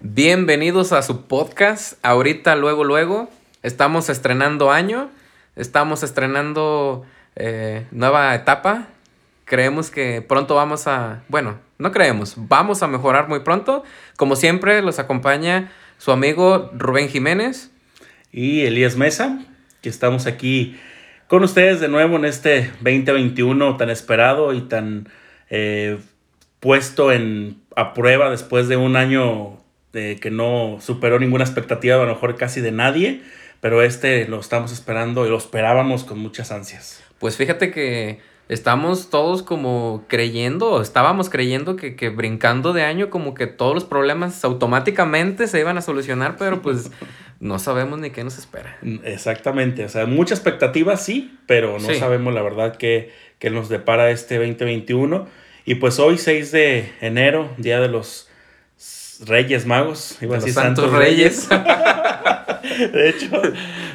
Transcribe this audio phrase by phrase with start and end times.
[0.00, 1.98] Bienvenidos a su podcast.
[2.04, 3.28] Ahorita, luego, luego,
[3.64, 5.10] estamos estrenando año,
[5.56, 7.04] estamos estrenando
[7.34, 8.86] eh, nueva etapa.
[9.44, 13.82] Creemos que pronto vamos a, bueno, no creemos, vamos a mejorar muy pronto.
[14.16, 17.72] Como siempre, los acompaña su amigo Rubén Jiménez.
[18.30, 19.40] Y Elías Mesa,
[19.82, 20.78] que estamos aquí
[21.26, 25.08] con ustedes de nuevo en este 2021 tan esperado y tan
[25.50, 25.98] eh,
[26.60, 29.58] puesto en, a prueba después de un año
[29.92, 33.22] de que no superó ninguna expectativa, a lo mejor casi de nadie,
[33.60, 37.02] pero este lo estamos esperando y lo esperábamos con muchas ansias.
[37.18, 43.34] Pues fíjate que estamos todos como creyendo, estábamos creyendo que, que, brincando de año como
[43.34, 46.90] que todos los problemas automáticamente se iban a solucionar, pero pues
[47.40, 48.78] no sabemos ni qué nos espera.
[49.04, 54.10] Exactamente, o sea, mucha expectativa sí, pero no sabemos la verdad qué, qué nos depara
[54.10, 55.26] este 2021.
[55.64, 58.27] Y pues hoy 6 de enero, Día de los
[59.26, 61.48] Reyes Magos, iba a decir Santos, Reyes.
[62.92, 63.42] de hecho,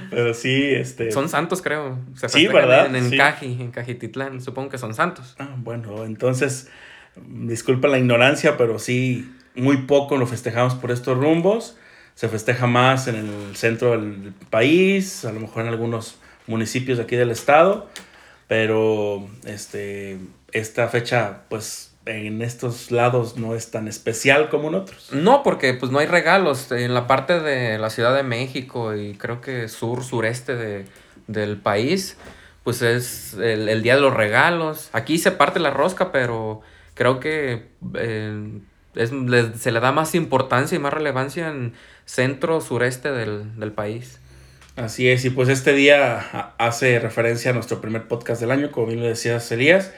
[0.10, 1.12] pero sí, este...
[1.12, 1.98] Son santos, creo.
[2.28, 2.88] sí, ¿verdad?
[2.88, 5.36] En, en Caji, en Cajititlán, supongo que son santos.
[5.40, 6.70] Ah, bueno, entonces,
[7.16, 11.78] disculpa la ignorancia, pero sí, muy poco lo festejamos por estos rumbos.
[12.16, 17.06] Se festeja más en el centro del país, a lo mejor en algunos municipios de
[17.06, 17.90] aquí del estado,
[18.48, 20.20] pero este,
[20.52, 25.10] esta fecha, pues en estos lados no es tan especial como en otros.
[25.12, 26.72] No, porque pues no hay regalos.
[26.72, 30.86] En la parte de la Ciudad de México y creo que sur, sureste de,
[31.28, 32.18] del país,
[32.64, 34.90] pues es el, día de los regalos.
[34.94, 36.62] Aquí se parte la rosca, pero
[36.94, 38.60] creo que eh,
[38.96, 41.74] se le da más importancia y más relevancia en
[42.06, 44.20] centro, sureste del, del país.
[44.76, 48.88] Así es, y pues este día hace referencia a nuestro primer podcast del año, como
[48.88, 49.92] bien lo decías, Elías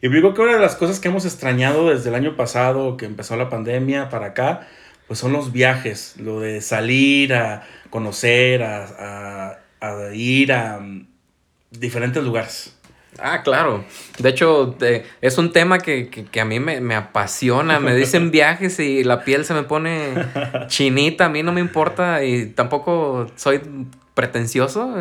[0.00, 3.06] y digo que una de las cosas que hemos extrañado desde el año pasado, que
[3.06, 4.68] empezó la pandemia para acá,
[5.06, 9.58] pues son los viajes, lo de salir a conocer, a,
[10.12, 11.06] ir a mm,
[11.70, 12.74] diferentes lugares.
[13.18, 13.84] Ah, claro.
[14.18, 14.76] De hecho,
[15.20, 17.80] es un tema que, a mí me, me, apasiona.
[17.80, 20.14] Me dicen viajes y la piel se me pone
[20.68, 21.24] chinita.
[21.24, 23.60] A mí no me importa y tampoco soy
[24.14, 24.94] pretencioso.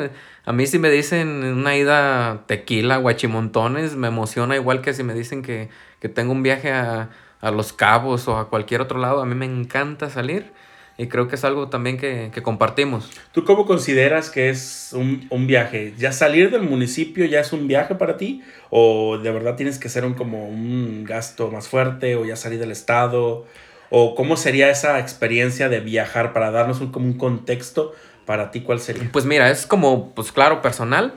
[0.47, 5.13] A mí si me dicen una ida tequila, guachimontones, me emociona igual que si me
[5.13, 5.67] dicen que,
[6.13, 7.09] tengo un viaje a,
[7.51, 9.21] Los Cabos o a cualquier otro lado.
[9.21, 10.53] A mí me encanta salir
[10.97, 13.11] y creo que es algo también que, compartimos.
[13.33, 15.93] ¿Tú cómo consideras que es un, viaje?
[15.97, 18.41] ¿Ya salir del municipio ya es un viaje para ti?
[18.69, 22.57] ¿O de verdad tienes que hacer un, como un gasto más fuerte o ya salir
[22.57, 23.45] del estado?
[23.89, 27.93] ¿O cómo sería esa experiencia de viajar para darnos un, como un contexto
[28.27, 29.09] ¿Para ti cuál sería?
[29.13, 31.13] Pues mira, es como, pues claro, personal,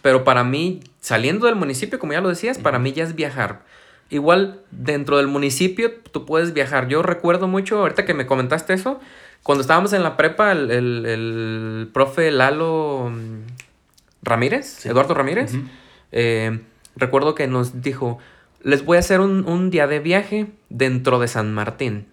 [0.00, 3.66] pero para mí, saliendo del municipio, como ya lo decías, para mí ya es viajar.
[4.08, 6.88] Igual, dentro del municipio, tú puedes viajar.
[6.88, 8.98] Yo recuerdo mucho, ahorita que me comentaste eso,
[9.42, 13.40] cuando estábamos en la prepa, el, profe Lalo mm,
[14.22, 15.52] Ramírez, Eduardo Ramírez,
[16.12, 16.60] eh,
[16.96, 18.18] recuerdo que nos dijo,
[18.62, 22.06] les voy a hacer un, un día de viaje dentro de San Martín.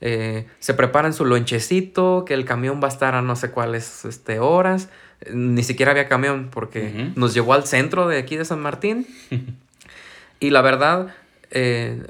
[0.00, 4.04] Eh, se preparan su lonchecito, que el camión va a estar a no sé cuáles
[4.04, 4.88] este, horas.
[5.32, 9.06] Ni siquiera había camión porque nos llevó al centro de aquí de San Martín.
[10.40, 11.14] y la verdad,
[11.50, 12.02] eh,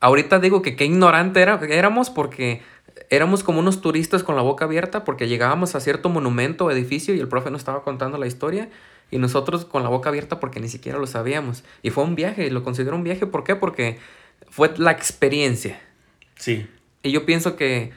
[0.00, 2.62] ahorita digo que qué ignorante era, éramos porque
[3.10, 7.14] éramos como unos turistas con la boca abierta porque llegábamos a cierto monumento o edificio
[7.14, 8.68] y el profe nos estaba contando la historia
[9.10, 11.64] y nosotros con la boca abierta porque ni siquiera lo sabíamos.
[11.82, 13.56] Y fue un viaje, y lo considero un viaje, ¿por qué?
[13.56, 13.98] Porque
[14.50, 15.80] fue la experiencia.
[16.36, 16.66] Sí.
[17.02, 17.92] Y yo pienso que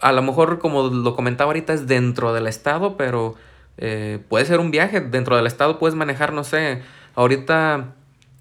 [0.00, 3.34] a lo mejor, como lo comentaba ahorita, es dentro del estado, pero
[3.78, 5.00] eh, puede ser un viaje.
[5.00, 6.82] Dentro del estado puedes manejar, no sé,
[7.14, 7.94] ahorita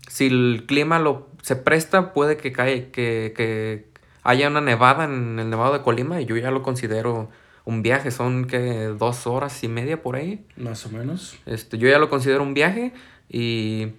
[0.08, 3.88] si el clima lo se presta, puede que, cae, que, que
[4.24, 7.30] haya una nevada en el Nevado de Colima y yo ya lo considero
[7.66, 8.12] un viaje.
[8.12, 10.46] Son que dos horas y media por ahí.
[10.56, 11.38] Más o menos.
[11.46, 12.94] Este, yo ya lo considero un viaje
[13.30, 13.90] y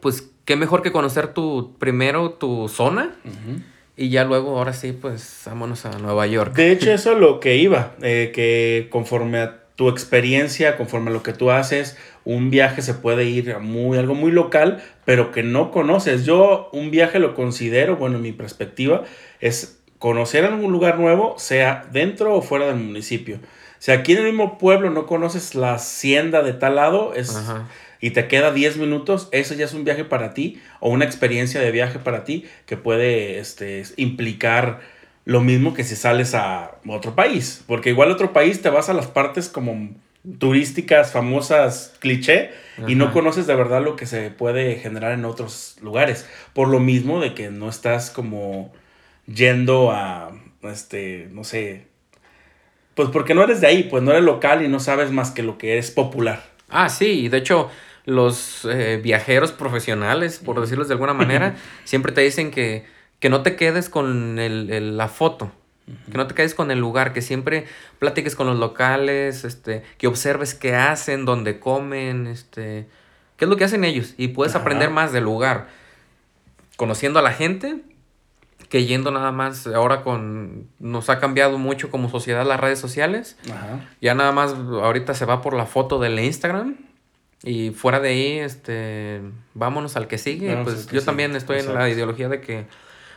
[0.00, 3.14] pues qué mejor que conocer tu primero tu zona.
[3.96, 6.54] Y ya luego, ahora sí, pues vámonos a Nueva York.
[6.54, 11.12] De hecho, eso es lo que iba, eh, que conforme a tu experiencia, conforme a
[11.12, 15.32] lo que tú haces, un viaje se puede ir a muy, algo muy local, pero
[15.32, 16.26] que no conoces.
[16.26, 19.04] Yo un viaje lo considero, bueno, en mi perspectiva,
[19.40, 23.38] es conocer algún lugar nuevo, sea dentro o fuera del municipio.
[23.78, 27.34] Si aquí en el mismo pueblo no conoces la hacienda de tal lado, es
[28.00, 31.60] y te queda 10 minutos, eso ya es un viaje para ti o una experiencia
[31.60, 34.80] de viaje para ti que puede este, implicar
[35.24, 37.62] lo mismo que si sales a otro país.
[37.66, 39.90] Porque igual otro país te vas a las partes como
[40.38, 42.50] turísticas, famosas, cliché,
[42.86, 46.28] y no conoces de verdad lo que se puede generar en otros lugares.
[46.54, 48.72] Por lo mismo de que no estás como
[49.26, 50.32] yendo a,
[50.62, 51.86] este, no sé,
[52.94, 55.42] pues porque no eres de ahí, pues no eres local y no sabes más que
[55.42, 56.42] lo que es popular.
[56.68, 57.70] Ah, sí, de hecho
[58.10, 61.54] los eh, viajeros profesionales, por decirlo de alguna manera,
[61.84, 62.84] siempre te dicen que,
[63.20, 65.52] que no te quedes con el, la foto,
[66.10, 67.66] que no te quedes con el lugar, que siempre
[67.98, 72.88] platiques con los locales, este, que observes qué hacen, dónde comen, este,
[73.36, 74.14] qué es lo que hacen ellos.
[74.16, 75.68] Y puedes aprender más del lugar,
[76.76, 77.82] conociendo a la gente
[78.68, 83.36] que yendo nada más ahora con nos ha cambiado mucho como sociedad las redes sociales.
[84.00, 86.76] Ya nada más ahorita se va por la foto del Instagram
[87.42, 89.20] y fuera de ahí este
[89.54, 92.66] vámonos al que sigue, pues yo también estoy en la ideología de que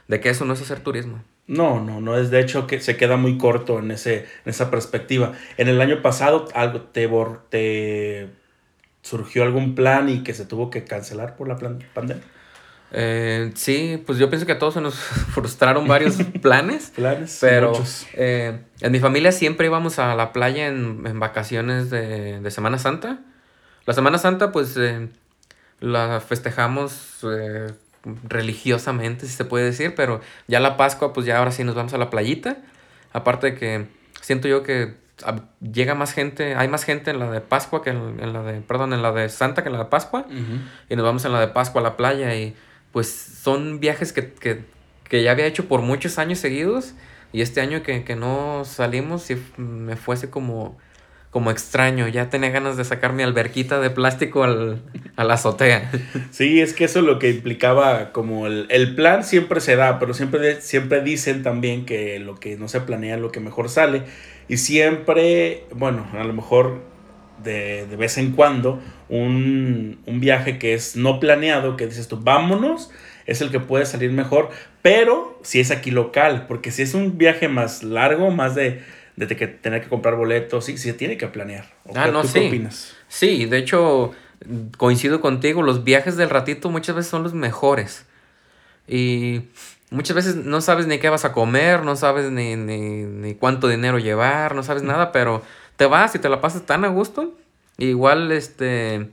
[0.08, 1.24] de que eso no es hacer turismo.
[1.46, 4.72] No, no, no es de hecho que se queda muy corto en ese en esa
[4.72, 5.34] perspectiva.
[5.58, 7.10] En el año pasado algo te
[7.50, 8.30] te
[9.02, 11.58] surgió algún plan y que se tuvo que cancelar por la
[11.94, 12.24] pandemia.
[12.96, 14.96] Eh, sí, pues yo pienso que a todos se nos
[15.34, 16.92] frustraron varios planes.
[16.96, 17.74] planes, pero
[18.14, 23.20] eh, en mi familia siempre íbamos a la playa en, vacaciones de, Semana Santa.
[23.86, 25.10] La Semana Santa, pues eh,
[25.80, 27.26] la festejamos
[28.24, 31.94] religiosamente, si se puede decir, pero ya la Pascua, pues ya ahora sí nos vamos
[31.94, 32.58] a la playita.
[33.14, 33.88] Aparte de que
[34.22, 34.96] siento yo que
[35.62, 38.94] llega más gente, hay más gente en la de Pascua que en, la de, perdón,
[38.94, 40.26] en la de Santa que en la de Pascua.
[40.90, 42.56] Y nos vamos en la de Pascua a la playa y
[42.92, 44.64] pues son viajes que,
[45.12, 46.94] ya había hecho por muchos años seguidos
[47.32, 50.78] y este año que, no salimos sí me fuese como,
[51.34, 54.84] como extraño, ya tenía ganas de sacar mi alberquita de plástico al,
[55.16, 55.92] a la azotea.
[56.30, 60.14] Sí, es que eso es lo que implicaba como el, plan siempre se da, pero
[60.14, 64.04] siempre, siempre dicen también que lo que no se planea lo que mejor sale
[64.48, 66.82] y siempre, bueno, a lo mejor
[67.44, 68.80] de, de vez en cuando
[69.10, 72.92] un, viaje que es no planeado, que dices tú, vámonos,
[73.26, 74.50] es el que puede salir mejor,
[74.82, 78.82] pero si es aquí local, porque si es un viaje más largo, más de,
[79.16, 81.66] de que tener que comprar boletos, sí, se tiene que planear.
[81.96, 82.34] ah, no, sí.
[82.34, 82.94] qué opinas?
[83.08, 84.14] Sí, de hecho,
[84.78, 88.06] coincido contigo, los viajes del ratito muchas veces son los mejores.
[88.88, 89.44] Y
[89.92, 93.68] muchas veces no sabes ni qué vas a comer, no sabes ni, ni, ni cuánto
[93.68, 95.44] dinero llevar, no sabes nada, pero
[95.76, 97.34] te vas y te la pasas tan a gusto.
[97.78, 99.10] Igual, este,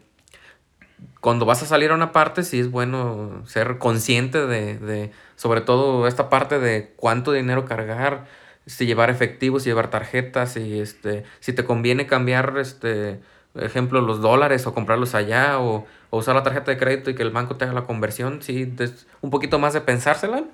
[1.20, 5.61] cuando vas a salir a una parte, sí es bueno ser consciente de, de sobre
[5.61, 8.26] todo esta parte de cuánto dinero cargar,
[8.67, 13.21] si llevar efectivos, si llevar tarjetas, y este, si te conviene cambiar, este,
[13.55, 17.23] ejemplo, los dólares o comprarlos allá o, o usar la tarjeta de crédito y que
[17.23, 20.45] el banco te haga la conversión, sí, es un poquito más de pensársela.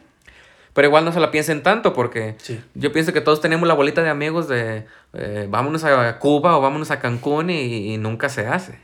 [0.76, 2.34] Pero igual no se la piensen tanto porque
[2.74, 6.60] yo pienso que todos tenemos la bolita de amigos de eh, vámonos a Cuba o
[6.60, 8.78] vámonos a Cancún y, nunca se hace.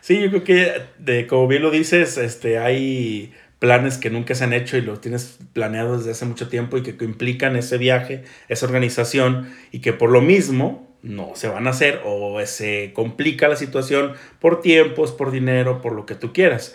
[0.00, 4.44] Sí, yo creo que de, como bien lo dices, este, hay planes que nunca se
[4.44, 8.24] han hecho y los tienes planeados desde hace mucho tiempo y que, implican ese viaje,
[8.48, 13.48] esa organización y que por lo mismo no se van a hacer o se complica
[13.48, 16.74] la situación por tiempos, por dinero, por lo que tú quieras.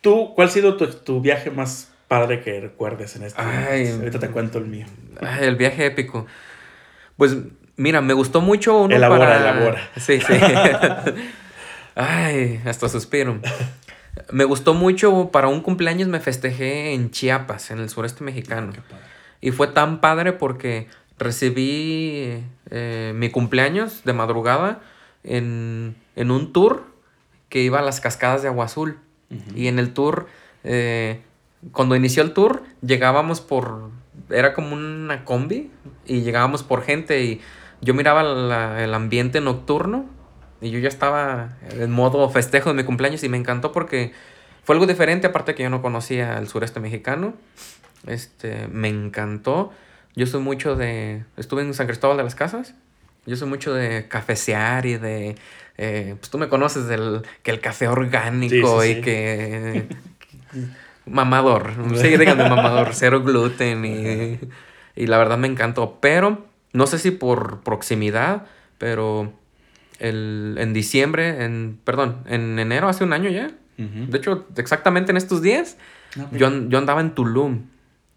[0.00, 4.18] ¿Tú, cuál ha sido tu, tu viaje más padre que recuerdes en este Ay, Ahorita
[4.18, 4.86] te cuento el mío.
[5.20, 6.26] Ay, el viaje épico.
[7.16, 7.36] Pues
[7.76, 9.40] mira, me gustó mucho uno elabora, para...
[9.40, 10.32] Elabora, Sí, sí.
[11.94, 13.40] Ay, hasta suspiro.
[14.32, 18.72] Me gustó mucho, para un cumpleaños me festejé en Chiapas, en el sureste mexicano.
[19.40, 20.88] Y fue tan padre porque
[21.18, 24.80] recibí eh, mi cumpleaños de madrugada
[25.24, 26.84] en, un tour
[27.48, 28.98] que iba a las cascadas de Agua Azul.
[29.54, 30.26] Y en el tour
[30.64, 31.20] eh,
[31.72, 33.90] cuando inició el tour, llegábamos por.
[34.30, 35.70] Era como una combi
[36.06, 37.40] y llegábamos por gente y
[37.80, 38.22] yo miraba
[38.82, 40.06] el ambiente nocturno
[40.60, 44.12] y yo ya estaba en modo festejo de mi cumpleaños y me encantó porque
[44.64, 47.34] fue algo diferente, aparte que yo no conocía el sureste mexicano.
[48.06, 49.72] Este, me encantó.
[50.14, 51.24] Yo soy mucho de.
[51.36, 52.74] Estuve en San Cristóbal de las Casas.
[53.24, 55.36] Yo soy mucho de cafecear y de.
[55.76, 59.86] Eh, pues tú me conoces del que el café orgánico y que
[61.06, 61.72] mamador.
[61.94, 62.90] Sí, díganme mamador.
[62.92, 64.40] Cero gluten y,
[64.96, 65.98] y la verdad me encantó.
[66.00, 68.46] Pero no sé si por proximidad,
[68.76, 69.32] pero
[69.98, 73.50] el, en diciembre, en, perdón, en enero, hace un año ya.
[73.76, 75.76] De hecho, exactamente en estos días,
[76.18, 77.66] ah, yo, yo, andaba en Tulum.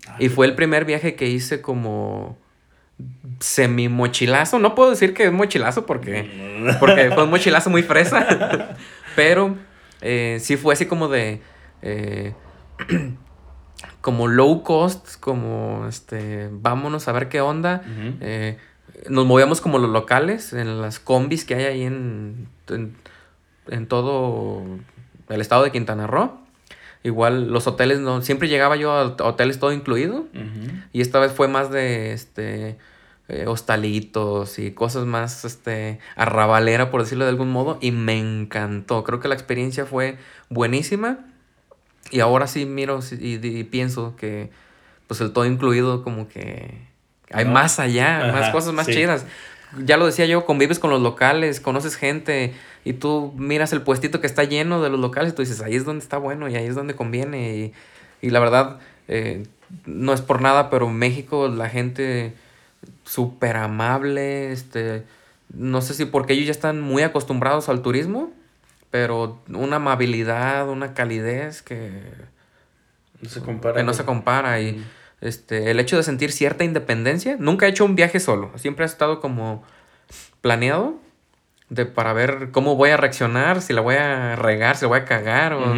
[0.08, 2.36] Ah, y fue el primer viaje que hice como
[3.40, 4.58] semi mochilazo.
[4.58, 8.76] No puedo decir que es mochilazo porque, porque fue un mochilazo muy fresa.
[9.16, 9.56] pero
[10.02, 11.42] eh, sí fue así como de...
[11.84, 12.34] Eh,
[14.02, 17.84] como low cost, como este, vámonos a ver qué onda.
[18.20, 18.58] Eh,
[19.10, 24.64] nos movíamos como los locales, en las combis que hay ahí en, en, todo
[25.30, 26.40] el estado de Quintana Roo.
[27.04, 30.26] igual los hoteles no, siempre llegaba yo a hoteles todo incluido
[30.94, 32.78] y esta vez fue más de este
[33.28, 39.06] eh, hostalitos y cosas más este arrabalera por decirlo de algún modo y me encantó.
[39.06, 40.18] Creo que la experiencia fue
[40.50, 41.20] buenísima
[42.10, 44.50] y ahora sí miro y, pienso que
[45.08, 46.91] pues el todo incluido como que
[47.34, 49.26] hay más allá, más cosas más chidas
[49.78, 54.20] ya lo decía yo, convives con los locales, conoces gente y tú miras el puestito
[54.20, 56.56] que está lleno de los locales y tú dices, ahí es donde está bueno y
[56.56, 57.74] ahí es donde conviene.
[58.22, 59.44] Y, la verdad, eh,
[59.86, 62.34] no es por nada, pero México, la gente
[63.06, 65.04] súper amable, este,
[65.54, 68.32] no sé si porque ellos ya están muy acostumbrados al turismo,
[68.90, 72.04] pero una amabilidad, una calidez que
[73.22, 73.78] no se compara.
[73.78, 74.84] Que no se compara y...
[75.22, 77.36] Este, el hecho de sentir cierta independencia.
[77.40, 78.52] Nunca he hecho un viaje solo.
[78.58, 79.64] Siempre ha estado como
[80.42, 81.00] planeado
[81.70, 85.00] de, para ver cómo voy a reaccionar, si la voy a regar, si la voy
[85.00, 85.74] a cagar, o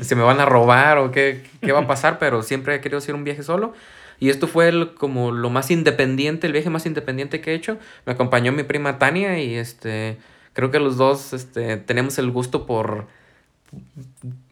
[0.00, 2.98] si me van a robar, o qué, qué, va a pasar, pero siempre he querido
[2.98, 3.72] hacer un viaje solo.
[4.20, 7.78] Y esto fue como lo más independiente, el viaje más independiente que he hecho.
[8.06, 10.18] Me acompañó mi prima Tania y este,
[10.52, 13.08] creo que los dos este, tenemos el gusto por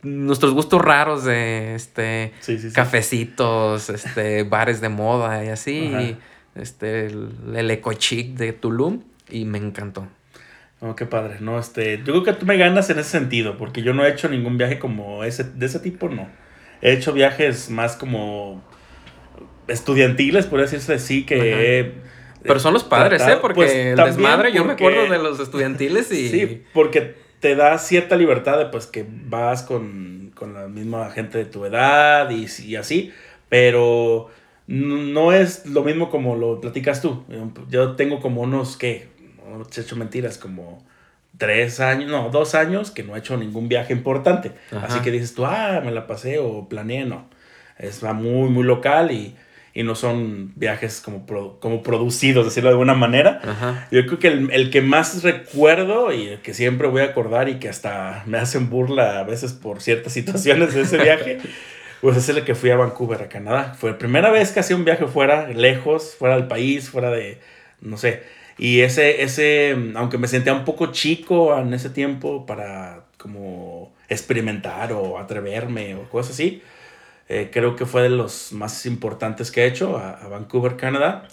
[0.02, 2.32] nuestros gustos raros de este
[2.74, 6.16] cafecitos, este bares de moda y así,
[6.54, 10.06] este el, eco chic de Tulum y me encantó.
[10.80, 13.82] Oh, qué padre, no, este, yo creo que tú me ganas en ese sentido, porque
[13.82, 16.28] yo no he hecho ningún viaje como ese, de ese tipo, no.
[16.80, 18.60] He hecho viajes más como
[19.68, 21.92] estudiantiles, por decirse así, que
[22.42, 23.38] Pero son los padres, ¿eh?
[23.40, 26.28] Porque pues, el desmadre, yo me acuerdo de los estudiantiles y...
[26.28, 31.44] Sí, porque te da cierta libertad de pues que vas con, la misma gente de
[31.44, 33.12] tu edad y, y así,
[33.49, 34.30] pero
[34.68, 37.25] no es lo mismo como lo platicas tú.
[37.68, 39.08] Yo tengo como unos, ¿qué?
[39.44, 40.84] No he hecho mentiras, como
[41.37, 44.52] tres años, no, dos años que no he hecho ningún viaje importante.
[44.80, 47.28] Así que dices tú, ah, me la pasé o planeé, no.
[47.76, 49.34] Es va muy, muy local y
[49.74, 51.26] y no son viajes como,
[51.58, 53.88] como producidos, decirlo de alguna manera.
[53.90, 57.54] Yo creo que el, que más recuerdo y el que siempre voy a acordar y
[57.54, 61.38] que hasta me hacen burla a veces por ciertas situaciones de ese viaje,
[62.02, 63.74] pues es el que fui a Vancouver, a Canadá.
[63.78, 67.38] Fue la primera vez que hacía un viaje fuera, lejos, fuera del país, fuera de,
[67.80, 68.22] no sé.
[68.58, 74.92] Y ese, ese, aunque me sentía un poco chico en ese tiempo para como experimentar
[74.92, 76.62] o atreverme o cosas así,
[77.28, 81.28] eh, creo que fue de los más importantes que he hecho a, Vancouver, Canadá.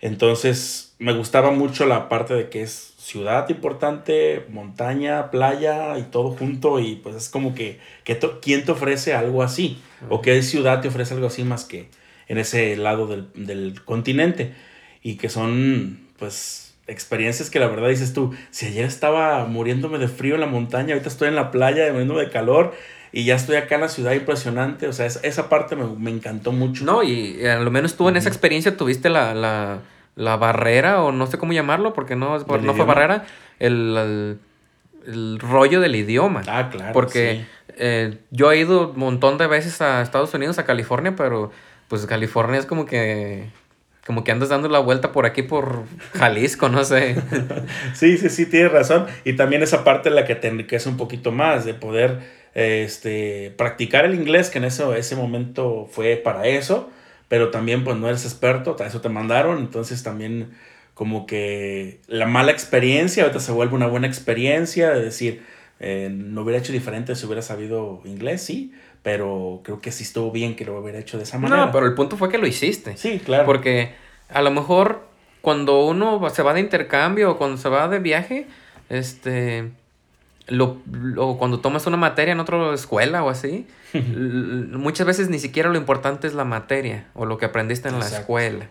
[0.00, 6.30] Entonces me gustaba mucho la parte de que es ciudad importante, montaña, playa y todo
[6.30, 9.80] junto y pues es como que, que ¿quién te ofrece algo así?
[10.08, 11.88] ¿O qué ciudad te ofrece algo así más que
[12.28, 14.54] en ese lado del, del continente?
[15.02, 20.08] Y que son pues experiencias que la verdad dices tú, si ayer estaba muriéndome de
[20.08, 22.74] frío en la montaña, ahorita estoy en la playa muriéndome de calor
[23.12, 24.86] y ya estoy acá en la ciudad impresionante.
[24.88, 26.84] O sea, esa, parte me, encantó mucho.
[26.84, 29.80] No, y a lo menos tú en esa experiencia tuviste la,
[30.16, 33.24] barrera, o no sé cómo llamarlo, porque no, no fue barrera,
[33.58, 34.38] el,
[35.38, 36.42] rollo del idioma.
[36.48, 36.92] Ah, claro.
[36.94, 37.44] Porque
[37.76, 41.50] eh, yo he ido un montón de veces a Estados Unidos, a California, pero
[41.88, 43.50] pues California es como que
[44.06, 47.14] como que andas dando la vuelta por aquí por Jalisco, no sé.
[47.94, 49.06] sí, sí, sí, tienes razón.
[49.24, 53.52] Y también esa parte en la que te enriquece un poquito más, de poder este,
[53.56, 56.90] practicar el inglés, que en eso, ese momento fue para eso,
[57.28, 60.50] pero también pues no eres experto, a eso te mandaron, entonces también
[60.94, 65.42] como que la mala experiencia ahorita se vuelve una buena experiencia, de decir,
[65.80, 70.30] eh, no hubiera hecho diferente si hubiera sabido inglés, sí, pero creo que sí estuvo
[70.30, 71.66] bien que lo hubiera hecho de esa manera.
[71.66, 72.96] No, pero el punto fue que lo hiciste.
[72.96, 73.46] Sí, claro.
[73.46, 73.94] Porque
[74.28, 75.08] a lo mejor
[75.40, 78.46] cuando uno se va de intercambio o cuando se va de viaje,
[78.90, 79.70] este
[80.48, 80.78] lo,
[81.16, 85.78] o cuando tomas una materia en otra escuela o así, muchas veces ni siquiera lo
[85.78, 88.68] importante es la materia o lo que aprendiste en la escuela.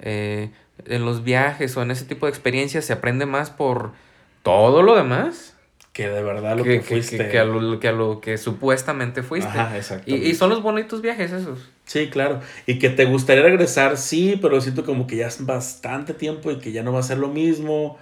[0.00, 0.50] Eh,
[0.86, 3.92] en los viajes o en ese tipo de experiencias se aprende más por
[4.42, 5.56] todo lo demás.
[5.92, 7.28] Que de verdad lo que, fuiste.
[7.28, 9.56] Que, a lo, que, a lo, que supuestamente fuiste.
[10.06, 11.70] y, y, son los bonitos viajes esos.
[11.84, 12.40] Sí, claro.
[12.66, 16.58] Y que te gustaría regresar, sí, pero siento como que ya es bastante tiempo y
[16.58, 17.96] que ya no va a ser lo mismo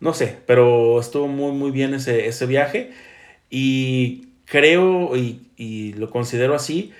[0.00, 2.92] no sé, pero estuvo muy, muy bien ese, ese viaje.
[3.50, 6.92] Y creo, y, lo considero así,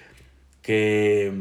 [0.62, 1.32] que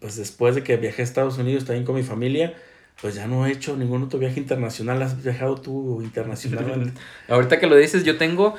[0.00, 2.54] pues después de que viajé a Estados Unidos también con mi familia,
[3.00, 5.00] pues ya no he hecho ningún otro viaje internacional.
[5.02, 7.00] ¿Has viajado tú internacionalmente?
[7.28, 8.54] Ahorita que lo dices, yo tengo,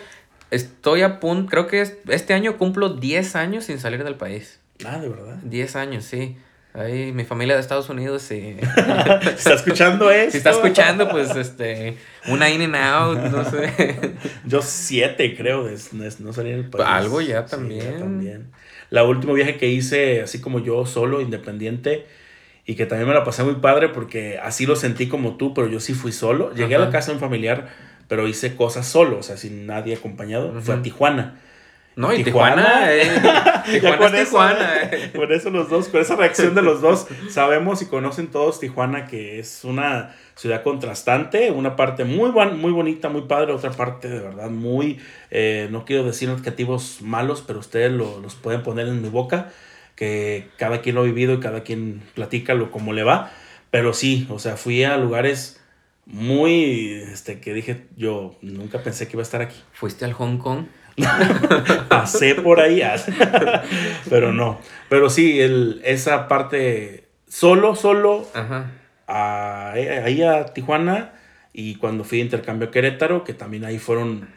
[0.51, 4.59] estoy a punto, creo que este año cumplo 10 años sin salir del país.
[4.85, 5.35] Ah, de verdad.
[5.43, 6.37] 10 años, sí.
[6.75, 8.57] Ahí, mi familia de Estados Unidos, sí.
[9.37, 10.31] ¿Está escuchando esto?
[10.31, 14.11] Si está escuchando, pues, este, una in and out, no sé.
[14.45, 16.83] Yo siete, creo, de no salí en el país.
[16.87, 17.99] Algo ya también.
[17.99, 18.51] también.
[18.89, 22.07] la último viaje que hice, así como yo, solo, independiente,
[22.65, 25.67] y que también me la pasé muy padre porque así lo sentí como tú, pero
[25.67, 26.55] yo sí fui solo.
[26.55, 27.69] Llegué a la casa de un familiar,
[28.07, 30.59] pero hice cosas solo, o sea, sin nadie acompañado.
[30.59, 31.39] Fue a Tijuana.
[31.95, 33.03] No, y Tijuana, eh,
[33.71, 34.83] Tijuana, es Tijuana.
[34.83, 35.11] Eh.
[35.13, 39.05] Por eso los dos, con esa reacción de los dos, sabemos y conocen todos Tijuana,
[39.05, 44.19] que es una ciudad contrastante, una parte muy, muy bonita, muy padre, otra parte de
[44.19, 49.01] verdad muy, eh, no quiero decir adjetivos malos, pero ustedes lo, los pueden poner en
[49.01, 49.51] mi boca,
[49.95, 53.31] que cada quien lo ha vivido y cada quien platica lo como le va,
[53.69, 55.59] pero sí, o sea, fui a lugares
[56.05, 59.55] muy, este, que dije, yo nunca pensé que iba a estar aquí.
[59.71, 60.65] ¿Fuiste al Hong Kong?
[61.89, 62.81] Pasé por ahí,
[64.09, 64.59] pero no.
[64.89, 68.27] Pero sí, el, esa parte solo, solo,
[69.07, 71.13] A, ahí a Tijuana
[71.51, 74.27] y cuando fui a intercambio a Querétaro, que también ahí fueron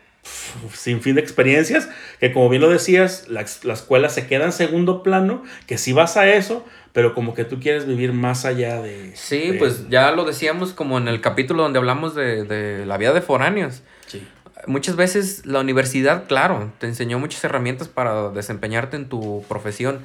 [0.73, 5.03] sin fin de experiencias, que como bien lo decías, la, escuela se queda en segundo
[5.03, 9.15] plano, que si vas a eso, pero como que tú quieres vivir más allá de...
[9.15, 13.13] Sí, pues ya lo decíamos como en el capítulo donde hablamos de, de la vida
[13.13, 13.83] de foráneos.
[14.67, 20.01] Muchas veces la universidad, claro, te enseñó muchas herramientas para desempeñarte en tu profesión,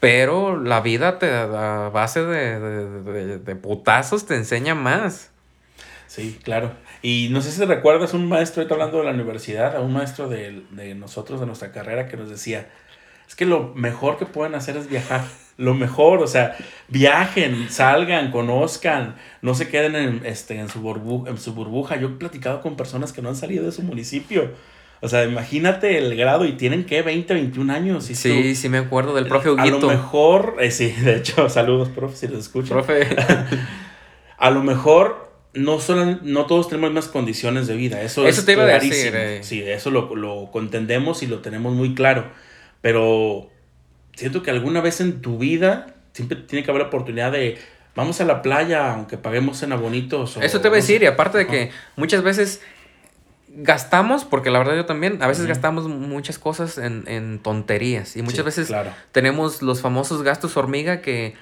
[0.00, 5.30] pero la vida te, a base de, putazos te enseña más.
[6.06, 6.72] Sí, claro.
[7.02, 10.28] Y no sé si recuerdas un maestro, ahorita hablando de la universidad, a un maestro
[10.28, 12.68] de, de nosotros, de nuestra carrera, que nos decía,
[13.28, 15.24] es que lo mejor que pueden hacer es viajar
[15.56, 16.56] lo mejor, o sea,
[16.88, 21.96] viajen, salgan, conozcan, no se queden en, este, en, su, burbuja, en su burbuja.
[21.96, 24.50] Yo he platicado con personas que no han salido de su municipio.
[25.00, 28.10] O sea, imagínate el grado y tienen que 20, 21 años.
[28.10, 29.76] Y sí, sí me acuerdo del profe Huguito.
[29.76, 32.78] A lo mejor, eh, sí, de hecho, saludos, profe, si los escuchan.
[32.78, 33.06] Profe.
[34.38, 35.78] a lo mejor no,
[36.22, 38.02] no todos tenemos las mismas condiciones de vida.
[38.02, 39.12] Eso, eso te iba a decir.
[39.14, 39.40] Eh.
[39.44, 42.24] Sí, eso lo, lo contendemos y lo tenemos muy claro.
[42.84, 43.48] Pero
[44.14, 47.56] siento que alguna vez en tu vida siempre tiene que haber oportunidad de
[47.94, 50.36] vamos a la playa aunque paguemos en abonitos.
[50.36, 52.60] Eso te voy a decir, y aparte de que muchas veces
[53.48, 58.44] gastamos, porque la verdad yo también, a veces gastamos muchas cosas en, tonterías y muchas
[58.44, 58.70] veces
[59.12, 61.36] tenemos los famosos gastos hormiga que,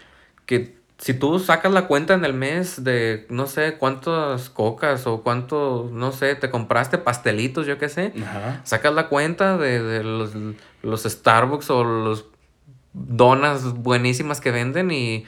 [0.47, 5.23] que si tú sacas la cuenta en el mes de no sé cuántas cocas o
[5.23, 8.13] cuánto, no sé, te compraste pastelitos, yo qué sé,
[8.63, 10.31] sacas la cuenta de, de los,
[10.83, 12.27] los Starbucks o los
[12.93, 15.27] donas buenísimas que venden y,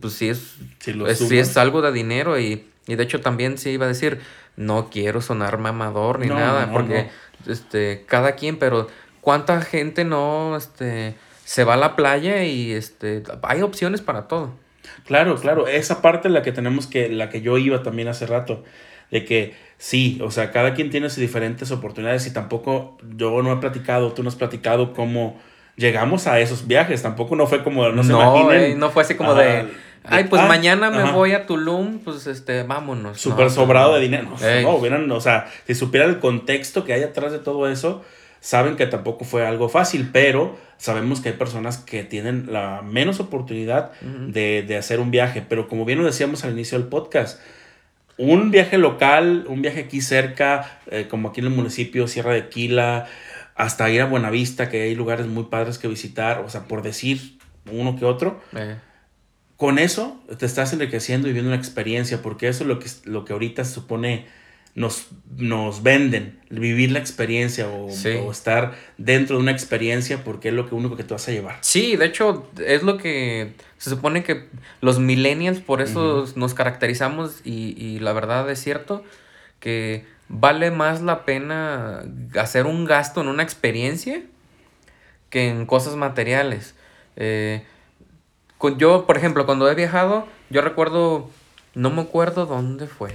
[0.00, 0.54] pues sí es,
[0.86, 4.20] es, algo de dinero y, de hecho también sí iba a decir,
[4.54, 7.10] no quiero sonar mamador ni nada, porque
[7.48, 8.86] este cada quien, pero
[9.20, 14.67] cuánta gente no este se va a la playa y este hay opciones para todo.
[15.08, 18.26] Claro, claro, esa parte es la que tenemos que la que yo iba también hace
[18.26, 18.62] rato
[19.10, 23.50] de que sí, o sea, cada quien tiene sus diferentes oportunidades y tampoco yo no
[23.50, 25.40] he platicado, tú no has platicado cómo
[25.76, 27.02] llegamos a esos viajes.
[27.02, 28.78] Tampoco no fue como, no se imaginen.
[28.78, 29.66] no fue así como de,
[30.04, 33.18] ay, pues ah, mañana me voy a Tulum, pues este, vámonos.
[33.18, 34.28] Súper sobrado de dinero.
[34.62, 38.04] No, hubieran, o sea, si supieran el contexto que hay atrás de todo eso,
[38.40, 43.20] saben que tampoco fue algo fácil, pero sabemos que hay personas que tienen la menos
[43.20, 45.44] oportunidad de, de, hacer un viaje.
[45.48, 47.40] Pero como bien lo decíamos al inicio del podcast,
[48.18, 52.48] un viaje local, un viaje aquí cerca, eh, como aquí en el municipio, Sierra de
[52.48, 53.06] Quila,
[53.54, 57.38] hasta ir a Buenavista, que hay lugares muy padres que visitar, o sea, por decir
[57.70, 58.40] uno que otro.
[58.54, 58.76] Eh.
[59.56, 63.24] Con eso te estás enriqueciendo y viviendo una experiencia, porque eso es lo que, lo
[63.24, 64.26] que ahorita se supone
[64.74, 67.88] nos, nos venden, vivir la experiencia o,
[68.30, 71.58] estar dentro de una experiencia, porque es lo que único que te vas a llevar.
[71.62, 74.46] Sí, de hecho, es lo que se supone que
[74.80, 79.04] los millennials por eso nos caracterizamos y, y la verdad es cierto
[79.60, 82.04] que vale más la pena
[82.38, 84.22] hacer un gasto en una experiencia
[85.30, 86.74] que en cosas materiales.
[87.16, 87.64] Eh,
[88.76, 91.30] yo, por ejemplo, cuando he viajado, yo recuerdo,
[91.74, 93.12] no me acuerdo dónde fue,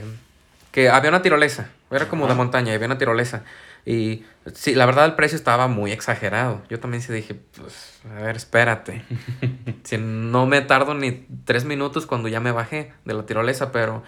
[0.73, 3.43] que había una tirolesa, era como de montaña, había una tirolesa.
[3.85, 6.63] Y sí, la verdad el precio estaba muy exagerado.
[6.67, 9.05] Yo también sí dije, pues, a ver, espérate.
[9.83, 14.01] si no me tardo ni tres minutos cuando ya me bajé de la tirolesa, pero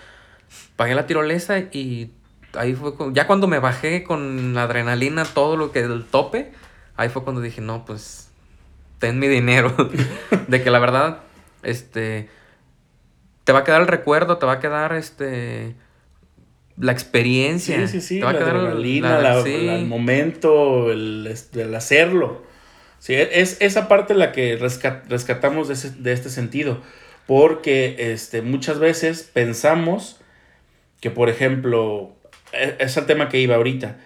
[0.76, 2.14] pagué la tirolesa y
[2.58, 6.52] ahí fue ya cuando me bajé con la adrenalina, todo lo que el tope,
[6.98, 8.32] ahí fue cuando dije, no, pues
[8.98, 9.72] ten mi dinero.
[10.48, 11.20] de que la verdad,
[11.62, 12.28] este,
[13.44, 15.76] te va a quedar el recuerdo, te va a quedar este
[16.78, 17.88] la experiencia.
[17.88, 18.20] Sí, sí, sí.
[18.20, 19.40] Te va la a quedar adrenalina,
[19.76, 21.28] el momento, el,
[21.76, 22.44] hacerlo.
[23.00, 26.82] Sí, es esa parte la que rescatamos de, de, este sentido.
[27.28, 30.20] Porque este, muchas veces pensamos
[31.02, 32.16] que, por ejemplo,
[32.52, 33.98] e, es el tema que iba ahorita.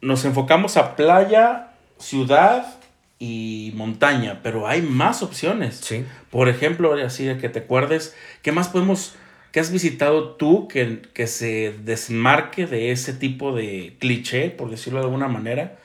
[0.00, 2.78] Nos enfocamos a playa, ciudad
[3.18, 5.76] y montaña, pero hay más opciones.
[5.76, 6.04] Sí.
[6.30, 9.14] Por ejemplo, así de que te acuerdes, ¿qué más podemos,
[9.52, 14.98] qué has visitado tú que, que se desmarque de ese tipo de cliché, por decirlo
[15.00, 15.76] de alguna manera,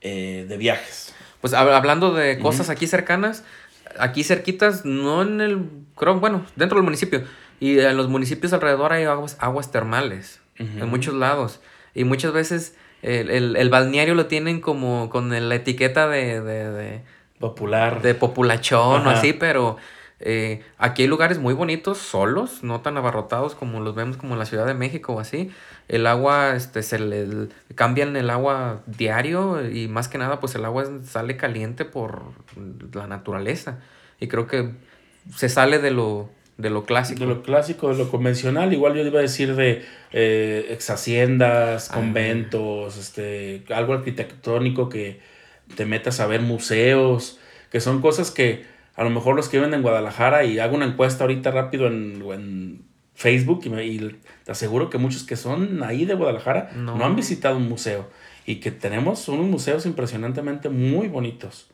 [0.00, 1.14] eh, de viajes?
[1.40, 3.44] Pues hab- hablando de cosas aquí cercanas,
[3.98, 5.58] aquí cerquitas, no en el,
[5.96, 7.24] creo, bueno, dentro del municipio.
[7.60, 11.60] Y en los municipios alrededor hay aguas, aguas termales, en muchos lados.
[11.94, 16.70] Y muchas veces el, el- el balneario lo tienen como con la etiqueta de, de,
[16.70, 17.00] de,
[17.38, 18.00] Popular.
[18.02, 19.76] de populachón o así, pero
[20.24, 24.38] eh, aquí hay lugares muy bonitos, solos, no tan abarrotados como los vemos como en
[24.38, 25.50] la Ciudad de México o así.
[25.88, 30.54] El agua, este, se le el- cambian el agua diario y más que nada, pues
[30.54, 32.22] el agua sale caliente por
[32.94, 33.80] la naturaleza.
[34.20, 34.70] Y creo que
[35.36, 37.20] se sale de lo, de lo clásico.
[37.20, 41.90] De lo clásico, de lo convencional, igual yo iba a decir de eh, ex haciendas,
[41.90, 41.94] Ah.
[41.94, 45.20] conventos, este, algo arquitectónico que
[45.76, 47.38] te metas a ver museos,
[47.70, 50.86] que son cosas que a lo mejor los que viven en Guadalajara y hago una
[50.86, 52.82] encuesta ahorita rápido en, en
[53.14, 56.96] Facebook y, me- y te aseguro que muchos que son ahí de Guadalajara No.
[56.96, 58.08] no han visitado un museo
[58.46, 61.68] y que tenemos unos museos impresionantemente muy bonitos.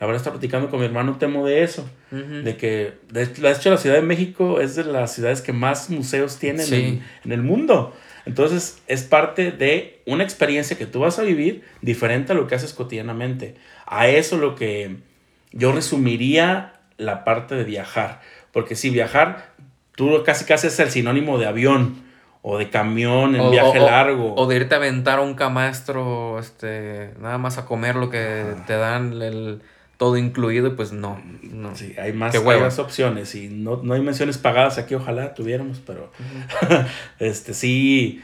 [0.00, 1.88] La verdad, estaba platicando con mi hermano Temo de eso.
[2.10, 6.38] De que, de hecho, la Ciudad de México es de las ciudades que más museos
[6.38, 6.74] tienen Sí.
[6.74, 7.94] en, en el mundo.
[8.26, 12.54] Entonces, es parte de una experiencia que tú vas a vivir diferente a lo que
[12.56, 13.54] haces cotidianamente.
[13.86, 14.96] A eso lo que
[15.56, 18.20] yo resumiría la parte de viajar.
[18.52, 19.52] Porque si viajar,
[19.96, 22.02] tú casi casi es el sinónimo de avión
[22.42, 24.34] o de camión en O- viaje o- largo.
[24.34, 28.44] O de irte a aventar a un camastro, este, nada más a comer lo que
[28.66, 29.62] te dan el
[29.96, 31.74] todo incluido, y pues no, no.
[31.76, 32.40] Sí, hay más, hay
[32.78, 36.10] opciones y no, no hay menciones pagadas aquí, ojalá tuviéramos, pero
[37.20, 38.22] este sí,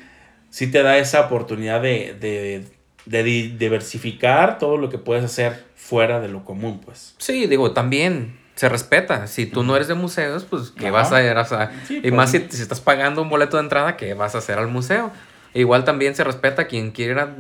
[0.51, 2.65] sí te da esa oportunidad de, de,
[3.07, 7.15] de di- diversificar todo lo que puedes hacer fuera de lo común, pues.
[7.19, 9.27] Sí, digo, también se respeta.
[9.27, 10.93] Si tú no eres de museos, pues, ¿qué Ajá.
[10.93, 11.37] vas a ir?
[11.37, 12.45] O sea, Sí, y pues, más si, no.
[12.51, 15.11] si estás pagando un boleto de entrada, ¿qué vas a hacer al museo?
[15.53, 17.35] Igual también se respeta quien quiera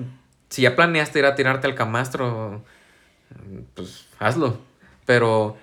[0.48, 2.62] Si ya planeaste ir a tirarte al camastro,
[3.74, 4.58] pues hazlo.
[5.06, 5.56] Pero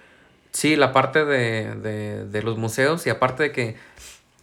[0.52, 3.76] sí, la parte de, de, de los museos y aparte de que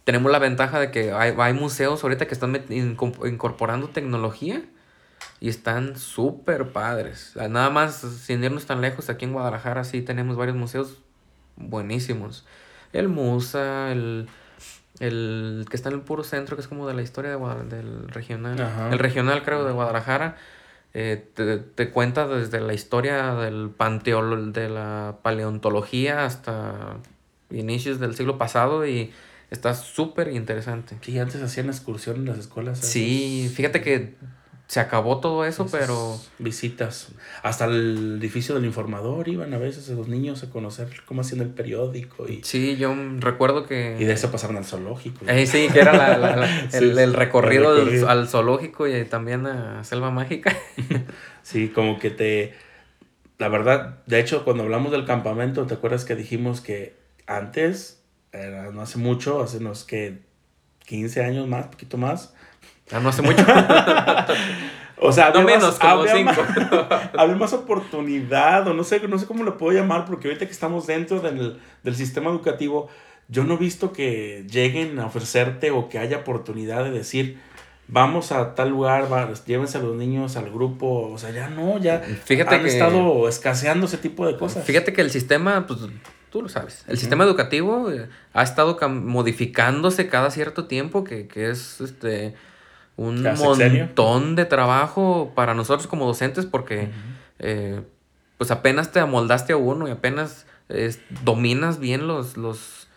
[0.03, 4.61] tenemos la ventaja de que hay, hay museos ahorita que están incorporando tecnología
[5.39, 7.33] y están súper padres.
[7.35, 10.97] Nada más, sin irnos tan lejos, aquí en Guadalajara sí tenemos varios museos
[11.57, 12.45] buenísimos.
[12.93, 14.27] El Musa, el,
[14.99, 17.67] el que está en el puro centro, que es como de la historia de Guadal-
[17.67, 18.59] del regional.
[18.61, 18.89] Ajá.
[18.91, 20.37] El regional, creo, de Guadalajara.
[20.93, 26.97] eh, te, te cuenta desde la historia del panteón, de la paleontología hasta
[27.51, 29.11] inicios del siglo pasado y
[29.51, 30.97] está súper interesante.
[31.01, 32.77] Sí, antes hacían excursión en las escuelas.
[32.79, 32.91] ¿sabes?
[32.93, 34.15] Sí, fíjate que
[34.67, 37.09] se acabó todo eso, Esas pero Visitas.
[37.43, 41.49] Hasta el edificio del informador iban a veces los niños a conocer cómo hacían el
[41.49, 43.95] periódico y, sí, yo recuerdo que...
[43.99, 45.23] y de eso pasaron al zoológico.
[45.27, 48.09] Eh, sí, que era la- la- la- Sí, el, sí, el recorrido, el recorrido.
[48.09, 50.55] al zoológico y también a Selva Mágica.
[51.43, 52.53] Sí, como que te...
[53.37, 56.95] La verdad, de hecho, cuando hablamos del campamento, ¿te acuerdas que dijimos que
[57.27, 58.01] antes,
[58.31, 60.19] era no hace mucho, hace unos que
[60.87, 62.33] 15 años más, poquito más?
[62.91, 63.43] Ah, no hace mucho.
[64.97, 66.31] O sea, no había menos, más, como había cinco.
[66.31, 70.45] más- había más oportunidad, o no sé, no sé cómo lo puedo llamar, porque ahorita
[70.45, 72.87] que estamos dentro del, del sistema educativo,
[73.27, 77.39] yo no he visto que lleguen a ofrecerte o que haya oportunidad de decir,
[77.89, 81.77] vamos a tal lugar, va, llévense a los niños al grupo, o sea, ya no,
[81.77, 84.63] ya Fíjate han que- estado escaseando ese tipo de cosas.
[84.63, 85.81] Fíjate que el sistema, pues
[86.31, 91.49] tú lo sabes, el sistema educativo eh, ha estado modificándose cada cierto tiempo, que, que
[91.49, 92.33] es este
[92.97, 93.85] un sexenio.
[93.85, 96.89] montón de trabajo para nosotros como docentes, porque
[97.39, 97.81] eh,
[98.37, 100.45] pues apenas te amoldaste a uno y apenas
[101.23, 102.87] dominas bien los, los,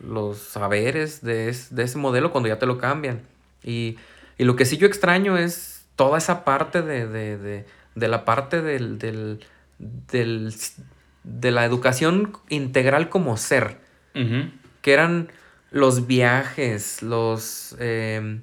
[0.00, 3.20] los saberes de, es- de ese modelo cuando ya te lo cambian.
[3.62, 3.96] Y,
[4.38, 8.24] y lo que sí yo extraño es toda esa parte de, de, de, de la
[8.24, 9.40] parte del, del,
[9.78, 10.52] del-
[11.24, 13.78] de la educación integral como ser,
[14.80, 15.28] que eran
[15.70, 18.40] los viajes, los, eh,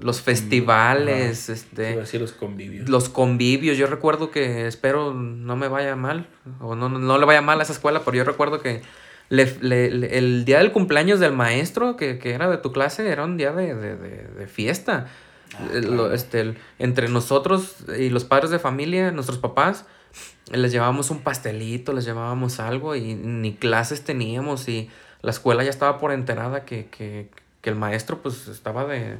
[0.00, 2.88] los festivales, este, los convivios.
[2.88, 3.76] los convivios.
[3.78, 6.26] Yo recuerdo que, espero no me vaya mal,
[6.60, 8.82] o no, no le vaya mal a esa escuela, pero yo recuerdo que
[9.28, 13.08] le- le- le- el día del cumpleaños del maestro que, que era de tu clase
[13.10, 15.06] era un día de, de- de- de fiesta.
[15.54, 19.86] Ah, Eh, lo- este, el- entre nosotros y los padres de familia, nuestros papás,
[20.52, 24.90] les llevábamos un pastelito, les llevábamos algo y ni clases teníamos y
[25.22, 27.30] la escuela ya estaba por enterada que, que,
[27.62, 29.18] que el maestro pues estaba de,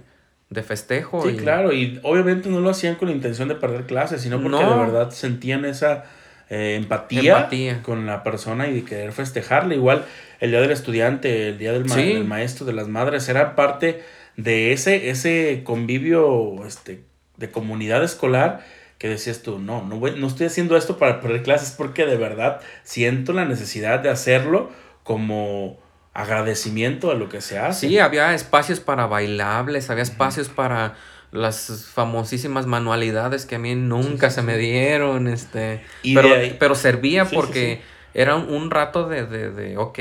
[0.50, 1.22] de festejo.
[1.22, 4.40] Sí, y- claro, y obviamente no lo hacían con la intención de perder clases, sino
[4.40, 4.70] porque No.
[4.74, 6.04] de verdad sentían esa,
[6.48, 9.74] eh, empatía, con la persona y de querer festejarle.
[9.74, 10.04] Igual
[10.40, 11.84] el día del estudiante, el día del,
[12.24, 14.02] maestro, de las madres, era parte
[14.36, 17.00] de ese, ese convivio este,
[17.36, 18.60] de comunidad escolar
[18.98, 22.60] que decías tú, no, no, no estoy haciendo esto para perder clases porque de verdad
[22.82, 24.70] siento la necesidad de hacerlo
[25.02, 25.78] como
[26.16, 27.88] agradecimiento a lo que se hace.
[27.88, 30.94] Sí, había espacios para bailables, había espacios para
[31.30, 35.82] las famosísimas manualidades que a mí nunca se me dieron, este,
[36.14, 37.82] pero, pero servía porque
[38.14, 39.98] era un, rato de, de, de, ok,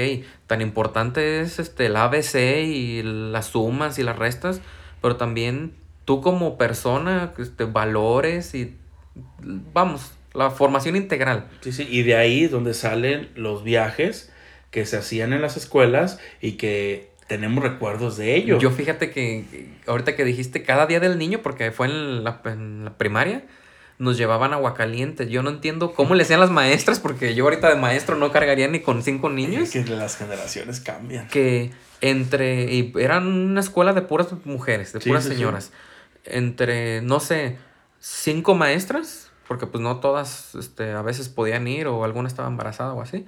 [0.48, 4.62] tan importante es este, el ABC y las sumas y las restas,
[5.02, 5.74] pero también
[6.06, 8.78] tú como persona, este, valores y,
[9.74, 11.48] vamos, la formación integral.
[11.60, 14.32] Sí, sí, y de ahí donde salen los viajes
[14.76, 18.60] que se hacían en las escuelas y que tenemos recuerdos de ello.
[18.60, 22.42] Yo fíjate que ahorita que dijiste cada día del niño, porque fue en la,
[22.98, 23.46] primaria,
[24.00, 25.30] nos llevaban agua caliente.
[25.30, 28.68] Yo no entiendo cómo le hacían las maestras, porque yo ahorita de maestro no cargaría
[28.68, 29.74] ni con cinco niños.
[29.74, 31.30] Es que las generaciones cambian.
[31.30, 35.72] Que entre, y eran una escuela de puras mujeres, de puras señoras.
[36.26, 37.56] Entre, no sé,
[38.02, 42.92] cinco maestras, porque pues no todas este, a veces podían ir o alguna estaba embarazada
[42.92, 43.26] o así.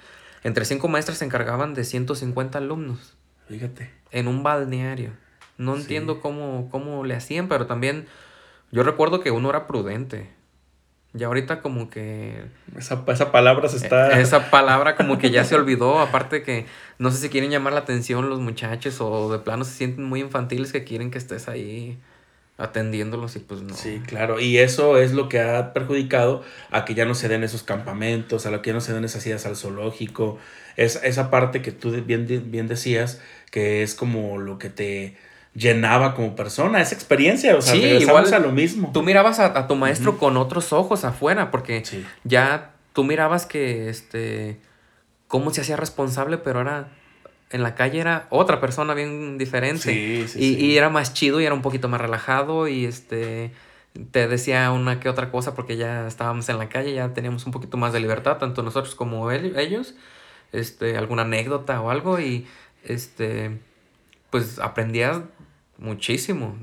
[0.48, 3.18] Entre cinco maestras se encargaban de 150 alumnos.
[3.50, 3.92] Fíjate.
[4.12, 5.12] En un balneario.
[5.58, 8.08] No entiendo cómo, cómo le hacían, pero también
[8.72, 10.30] yo recuerdo que uno era prudente.
[11.14, 12.46] Y ahorita como que...
[12.78, 14.18] Esa, esa palabra se está...
[14.18, 16.00] E, esa palabra como que ya se olvidó.
[16.00, 16.66] Aparte que
[16.98, 20.22] no sé si quieren llamar la atención los muchachos o de plano se sienten muy
[20.22, 22.00] infantiles que quieren que estés ahí
[22.58, 23.76] atendiéndolos y pues no.
[23.76, 24.40] Sí, claro.
[24.40, 28.46] Y eso es lo que ha perjudicado a que ya no se den esos campamentos,
[28.46, 30.38] a lo que ya no se den esas idas al zoológico.
[30.76, 35.18] Es, esa parte que tú bien, bien decías, que es como lo que te
[35.54, 38.92] llenaba como persona, esa experiencia, o sea, sí, igual a lo mismo.
[38.94, 41.84] Tú mirabas a, tu maestro con otros ojos afuera, porque
[42.24, 44.60] ya tú mirabas que, este,
[45.28, 46.90] cómo se hacía responsable, pero ahora
[47.52, 49.94] en la calle era otra persona bien diferente.
[49.94, 53.52] Sí, sí, y, y, era más chido y era un poquito más relajado y este
[54.12, 57.52] te decía una que otra cosa porque ya estábamos en la calle, ya teníamos un
[57.52, 59.96] poquito más de libertad, tanto nosotros como él, ellos,
[60.52, 62.46] este, alguna anécdota o algo y
[62.84, 63.60] este,
[64.30, 65.22] pues aprendías
[65.78, 66.56] muchísimo.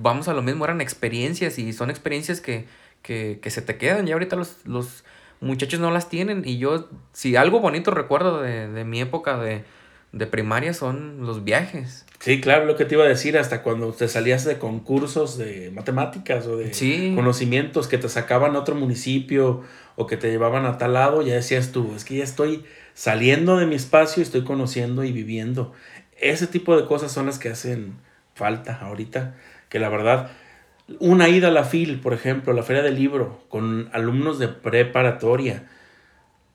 [0.00, 2.66] Vamos a lo mismo, eran experiencias y son experiencias que,
[3.02, 4.06] que, que se te quedan.
[4.06, 5.04] Ya ahorita los, los,
[5.40, 9.64] muchachos no las tienen y yo, si algo bonito recuerdo de, de mi época de,
[10.12, 12.06] de primaria son los viajes.
[12.18, 15.70] Sí, claro, lo que te iba a decir, hasta cuando te salías de concursos de
[15.70, 19.62] matemáticas o de conocimientos que te sacaban a otro municipio
[19.96, 23.56] o que te llevaban a tal lado, ya decías tú, es que ya estoy saliendo
[23.56, 25.72] de mi espacio, estoy conociendo y viviendo.
[26.18, 27.94] Ese tipo de cosas son las que hacen
[28.34, 29.36] falta ahorita,
[29.68, 30.30] que la verdad,
[30.98, 35.68] una ida a la FIL, por ejemplo, la Feria del Libro, con alumnos de preparatoria,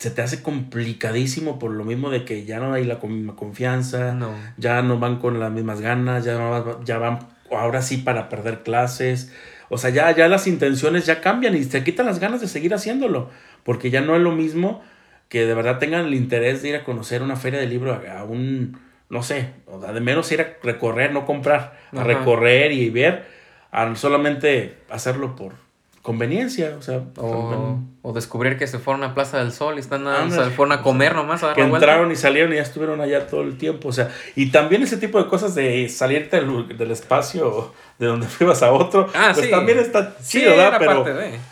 [0.03, 4.17] se te hace complicadísimo por lo mismo de que ya no hay la misma confianza,
[4.57, 6.37] ya no van con las mismas ganas, ya,
[6.83, 9.31] ya van ahora sí para perder clases.
[9.69, 12.73] O sea, ya, ya las intenciones ya cambian y se quitan las ganas de seguir
[12.73, 13.29] haciéndolo,
[13.63, 14.81] porque ya no es lo mismo
[15.29, 18.25] que de verdad tengan el interés de ir a conocer una feria de libro a,
[18.25, 23.23] un, no sé, o de menos ir a recorrer, no comprar, a recorrer y ver,
[23.71, 25.62] a solamente hacerlo por
[26.03, 27.01] conveniencia, o sea.
[27.17, 31.15] O, descubrir que se fueron a Plaza del Sol y están a, fueron a comer
[31.15, 34.11] nomás a Que entraron y salieron y ya estuvieron allá todo el tiempo, o sea.
[34.35, 39.07] Y también ese tipo de cosas de salirte del, espacio de donde fuimos a otro,
[39.15, 40.75] ah, pues también está chido, ¿verdad?
[40.77, 41.05] Pero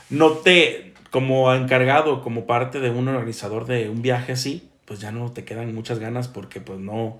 [0.09, 5.11] no te como encargado, como parte de un organizador de un viaje así, pues ya
[5.11, 7.19] no te quedan muchas ganas porque pues no,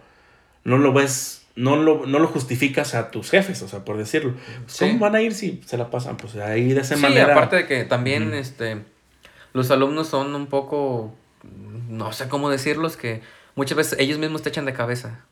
[0.63, 4.33] no lo ves, no lo, no lo justificas a tus jefes, o sea, por decirlo.
[4.79, 6.17] ¿Cómo van a ir si se la pasan?
[6.17, 7.33] Pues ahí de esa sí, manera.
[7.33, 8.77] aparte de que también este,
[9.53, 11.13] los alumnos son un poco,
[11.89, 13.21] no sé cómo decirlos, que
[13.55, 15.25] muchas veces ellos mismos te echan de cabeza.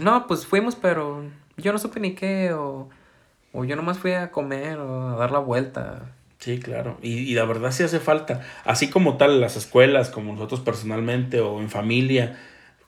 [0.00, 1.24] no, pues fuimos, pero
[1.56, 2.88] yo no supe ni qué, o,
[3.52, 6.12] o yo nomás fui a comer o a dar la vuelta.
[6.38, 6.98] Sí, claro.
[7.02, 8.42] Y, y, la verdad sí hace falta.
[8.64, 12.38] Así como tal, las escuelas, como nosotros personalmente o en familia,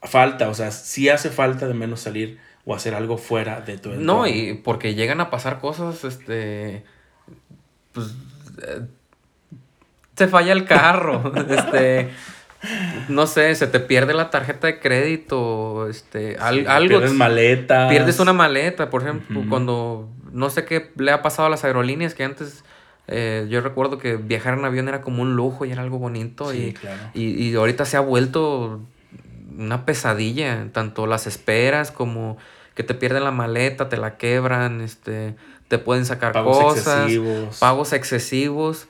[0.01, 0.47] falta.
[0.47, 4.21] O sea, sí hace falta de menos salir o hacer algo fuera de tu entorno.
[4.21, 6.83] No, y porque llegan a pasar cosas, este.
[7.91, 8.13] Pues.
[8.63, 8.81] Eh,
[10.15, 11.31] se falla el carro.
[11.49, 12.09] este.
[13.09, 16.87] No sé, se te pierde la tarjeta de crédito, este, algo.
[16.87, 17.89] Pierdes maleta.
[17.89, 22.13] Pierdes una maleta, por ejemplo, cuando no sé qué le ha pasado a las aerolíneas
[22.13, 22.63] que antes
[23.07, 26.53] eh, yo recuerdo que viajar en avión era como un lujo y era algo bonito.
[26.53, 26.75] y,
[27.13, 28.79] y, ahorita se ha vuelto
[29.61, 30.67] una pesadilla.
[30.71, 32.37] Tanto las esperas como
[32.75, 35.35] que te pierden la maleta, te la quebran, este,
[35.67, 37.11] te pueden sacar cosas,
[37.59, 38.87] pagos excesivos.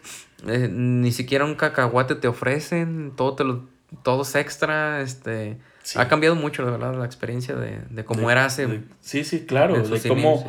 [0.47, 3.65] eh, ni siquiera un cacahuate te ofrecen, todo te lo,
[4.03, 5.57] todo es extra, este...
[5.95, 8.81] Ha cambiado mucho, de verdad, la experiencia de, cómo era hace...
[8.99, 10.47] sí, sí, claro, de cómo,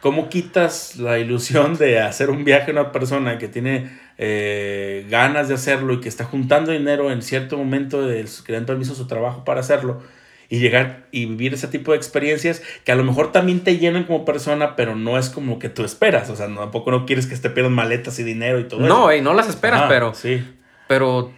[0.00, 5.48] cómo, quitas la ilusión de hacer un viaje a una persona que tiene eh, ganas
[5.48, 8.94] de hacerlo y que está juntando dinero en cierto momento, de, que le dan permiso
[8.94, 10.02] su trabajo para hacerlo
[10.48, 14.04] y llegar y vivir ese tipo de experiencias que a lo mejor también te llenan
[14.04, 16.30] como persona, pero no es como que tú esperas.
[16.30, 19.22] O sea, tampoco no quieres que te pierdan maletas y dinero y todo no, eso.
[19.22, 20.14] No, no las esperas, pero.
[20.14, 20.44] Sí.
[20.86, 21.32] Pero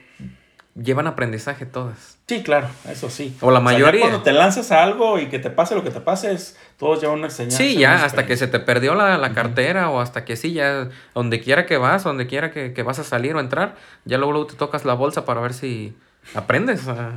[0.81, 2.19] llevan aprendizaje todas.
[2.27, 3.37] Sí, claro, eso sí.
[3.41, 4.03] O la mayoría.
[4.03, 7.01] cuando te lanzas a algo y que te pase lo que te pase, es, todos
[7.01, 7.59] llevan una enseñanza.
[7.59, 11.41] Sí, ya, hasta que se te perdió la, cartera o hasta que sí, ya, donde
[11.41, 14.47] quiera que vas, donde quiera que, que vas a salir o entrar, ya luego, luego
[14.47, 15.97] te tocas la bolsa para ver si
[16.35, 16.87] aprendes.
[16.89, 17.13] A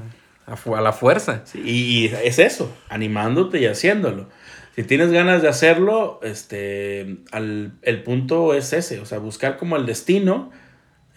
[0.50, 1.44] a, la fuerza.
[1.54, 4.30] y, es eso, animándote y haciéndolo.
[4.76, 9.86] Si tienes ganas de hacerlo, este, el punto es ese, o sea, buscar como el
[9.86, 10.52] destino.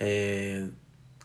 [0.01, 0.69] Eh,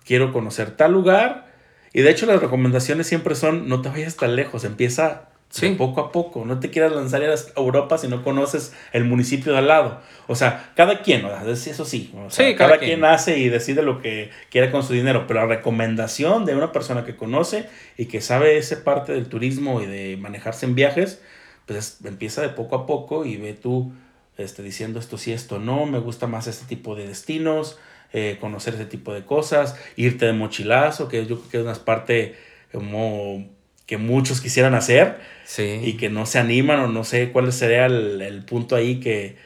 [0.08, 1.46] quiero conocer tal lugar.
[1.94, 5.70] Y de hecho las recomendaciones siempre son, no te vayas tan lejos, empieza Sí.
[5.78, 6.46] Poco a poco.
[6.46, 10.02] No te quieras lanzar a Europa si no conoces el municipio de al lado.
[10.28, 12.14] O sea, cada quien, eso sí.
[12.58, 13.06] cada, quien.
[13.06, 15.26] hace y decide lo que quiere con su dinero.
[15.26, 19.82] Pero la recomendación de una persona que conoce y que sabe esa parte del turismo
[19.82, 21.22] y de manejarse en viajes,
[21.66, 23.94] pues empieza de poco a poco y ve tú
[24.38, 27.80] este, diciendo esto sí, esto no, me gusta más este tipo de destinos,
[28.14, 31.74] eh, conocer ese tipo de cosas, irte de mochilazo, que yo creo que es una
[31.86, 32.36] parte
[32.72, 33.50] como
[33.86, 35.20] que muchos quisieran hacer
[35.58, 39.38] y que no se animan o no sé cuál sería el, punto ahí que,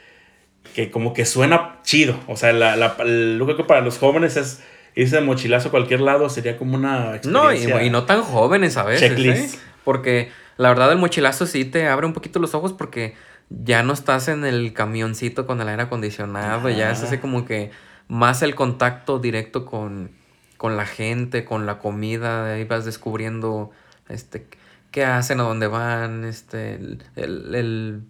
[0.74, 2.18] que como que suena chido.
[2.26, 4.60] O sea, la, la, lo que para los jóvenes es
[4.94, 7.74] irse de mochilazo a cualquier lado sería como una experiencia.
[7.74, 9.12] No, y, no tan jóvenes a veces.
[9.16, 9.58] ¿eh?
[9.84, 13.14] Porque la verdad el mochilazo sí te abre un poquito los ojos porque
[13.48, 17.70] ya no estás en el camioncito con el aire acondicionado, ya es así como que
[18.12, 20.10] más el contacto directo con,
[20.58, 23.70] con la gente, con la comida, ahí vas descubriendo
[24.10, 24.46] este,
[24.90, 28.02] qué hacen, a dónde van, este, el, el,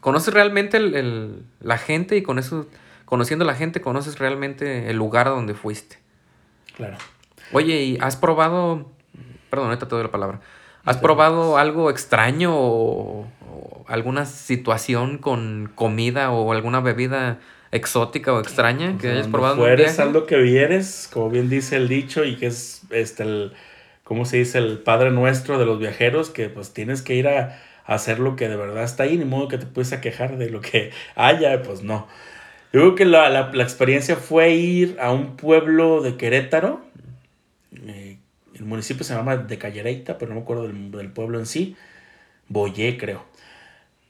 [0.00, 2.66] conoces realmente el, la gente y con eso,
[3.06, 6.00] conociendo a la gente, conoces realmente el lugar a donde fuiste.
[6.76, 6.98] Claro.
[7.52, 8.90] Oye, ¿y has probado,
[9.48, 10.40] perdón, ahorita te doy la palabra,
[10.84, 13.26] ¿has probado algo extraño o,
[13.88, 17.38] alguna situación con comida o alguna bebida
[17.72, 19.56] exótica o extraña que hayas probado?
[19.56, 23.52] Fueres algo que vieres, como bien dice el dicho, y que es este el
[24.06, 24.58] ¿cómo se dice?
[24.58, 28.48] El Padre Nuestro de los viajeros, que pues tienes que ir a, hacer lo que
[28.48, 31.62] de verdad está ahí, ni modo que te puedes a quejar de lo que haya,
[31.62, 32.06] pues no.
[32.72, 36.80] Yo creo que la, experiencia fue ir a un pueblo de Querétaro,
[37.86, 38.18] eh,
[38.54, 41.76] el municipio se llama de Callereita, pero no me acuerdo del, pueblo en sí,
[42.48, 43.24] Boyé creo.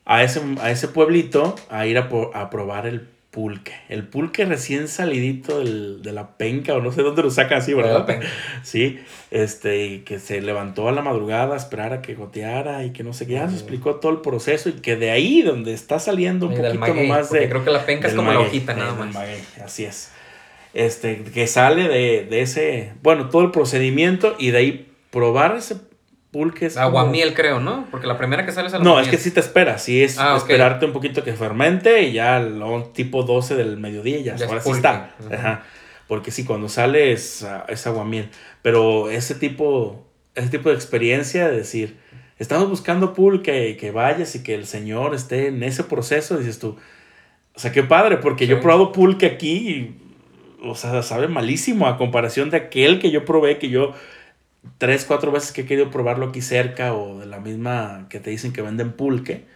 [0.05, 3.75] A ese, a ese pueblito a ir a, a probar el pulque.
[3.90, 8.09] El pulque recién salidito de la penca, o no sé dónde lo saca así, ¿verdad?
[8.62, 8.99] Sí,
[9.31, 13.12] este, que se levantó a la madrugada a esperar a que goteara y que no
[13.12, 16.46] sé qué, ya se explicó todo el proceso y que de ahí donde está saliendo
[16.46, 17.46] un poquito nomás de...
[17.46, 19.14] creo que la penca es como la hojita nada más.
[19.62, 20.12] así es.
[20.72, 25.77] Este, que sale de, de ese, bueno, todo el procedimiento y de ahí probar ese
[26.61, 27.87] es Aguamiel, creo, ¿no?
[27.90, 29.83] Porque la primera que sale es el No, es que sí te esperas.
[29.83, 34.20] Sí es ah, esperarte un poquito que fermente y ya lo, tipo 12 del mediodía
[34.20, 35.14] ya, ahora sí está.
[35.33, 35.64] Ajá.
[36.07, 38.31] Porque sí, cuando sale es, es aguamiel.
[38.62, 41.99] Pero ese tipo, ese tipo de experiencia de decir,
[42.38, 46.77] estamos buscando pulque, que vayas y que el señor esté en ese proceso, dices tú,
[47.55, 49.96] o sea, qué padre, porque yo he probado pulque aquí y,
[50.62, 53.94] o sea, sabe malísimo a comparación de aquel que yo probé, que yo
[54.79, 58.31] tres, cuatro veces que he querido probarlo aquí cerca o de la misma que te
[58.31, 59.47] dicen que venden pulque,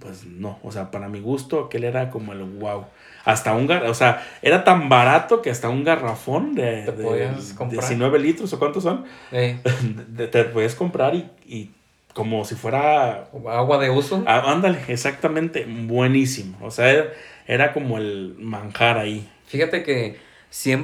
[0.00, 2.86] pues no, o sea, para mi gusto aquel era como el wow.
[3.24, 7.30] Hasta un gar o sea, era tan barato que hasta un garrafón de, de
[7.70, 11.70] 19 litros o cuántos son, te puedes comprar y,
[12.12, 13.28] como si fuera...
[13.46, 14.24] Agua de uso.
[14.26, 16.56] Ah, ándale, exactamente, buenísimo.
[16.62, 17.12] O sea,
[17.46, 19.28] era, como el manjar ahí.
[19.46, 20.16] Fíjate que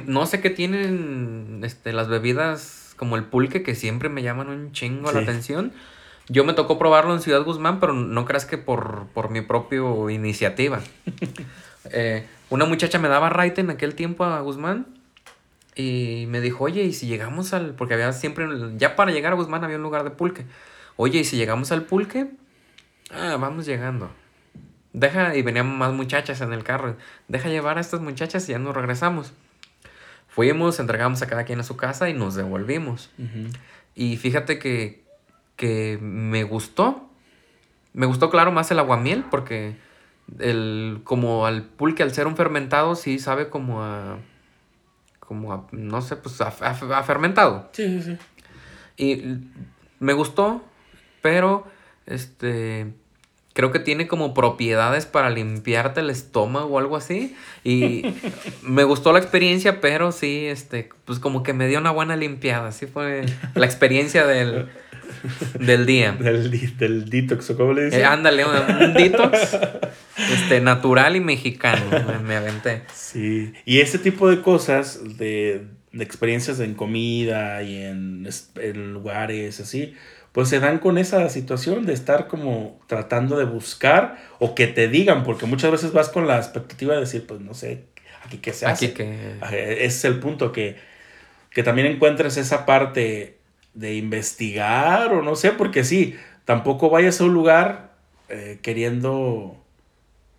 [0.05, 4.71] no sé qué tienen este, las bebidas como el pulque, que siempre me llaman un
[4.71, 5.73] chingo la atención.
[6.29, 9.81] Yo me tocó probarlo en Ciudad Guzmán, pero no creas que por, por mi propia
[10.09, 10.79] iniciativa.
[11.91, 14.87] Eh, una muchacha me daba raite en aquel tiempo a Guzmán
[15.75, 17.75] y me dijo, oye, ¿y si llegamos al...?
[17.75, 18.47] Porque había siempre,
[18.77, 20.45] ya para llegar a Guzmán había un lugar de pulque.
[20.95, 22.31] Oye, ¿y si llegamos al pulque?
[23.11, 24.11] Ah, vamos llegando.
[24.93, 26.95] Deja, y venían más muchachas en el carro.
[27.27, 29.33] Deja llevar a estas muchachas y ya nos regresamos.
[30.33, 33.11] Fuimos, entregamos a cada quien a su casa y nos devolvimos.
[33.93, 35.03] Y fíjate que,
[35.55, 37.07] que me gustó.
[37.93, 39.75] Me gustó, claro, más el aguamiel porque
[40.39, 44.17] el, como al pulque, al ser un fermentado, sí sabe como a...
[45.19, 47.69] como, no sé, pues a, fermentado.
[47.71, 48.17] Sí, sí, sí.
[48.97, 49.37] Y
[49.99, 50.63] me gustó,
[51.21, 51.67] pero
[52.07, 52.91] este
[53.53, 57.35] creo que tiene como propiedades para limpiarte el estómago o algo así.
[57.63, 58.03] Y
[58.63, 62.69] me gustó la experiencia, pero sí, este, pues como que me dio una buena limpiada.
[62.69, 63.25] Así fue
[63.55, 64.69] la experiencia del,
[65.59, 66.13] del día.
[66.13, 67.99] Del, del detox, ¿o cómo le dices?
[67.99, 69.57] Eh, ándale, un, detox
[70.33, 71.83] este, natural y mexicano.
[72.23, 72.81] Me, aventé.
[72.93, 79.59] Sí, y ese tipo de cosas, de, de experiencias en comida y en, en lugares
[79.59, 79.93] así
[80.33, 84.87] pues se dan con esa situación de estar como tratando de buscar o que te
[84.87, 87.83] digan, porque muchas veces vas con la expectativa de decir, pues no sé,
[88.25, 88.87] aquí qué se hace.
[88.87, 89.37] Aquí que...
[89.51, 90.75] Ese es el punto, que,
[91.51, 93.37] que también encuentres esa parte
[93.75, 96.15] de investigar o no sé, porque sí,
[96.45, 97.93] tampoco vayas a un lugar
[98.27, 99.55] eh, queriendo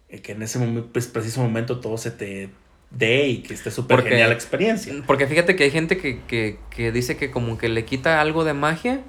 [0.08, 2.50] eh, que en ese momento, pues, preciso momento todo se te
[2.90, 4.92] dé y que esté súper genial la experiencia.
[5.06, 8.42] Porque fíjate que hay gente que, que, que dice que como que le quita algo
[8.42, 9.00] de magia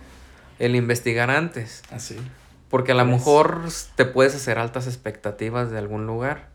[0.60, 1.84] el investigar antes.
[1.92, 2.18] Así.
[2.20, 2.24] Ah,
[2.70, 3.62] Porque a lo pues mejor
[3.96, 6.50] te puedes hacer altas expectativas de algún lugar.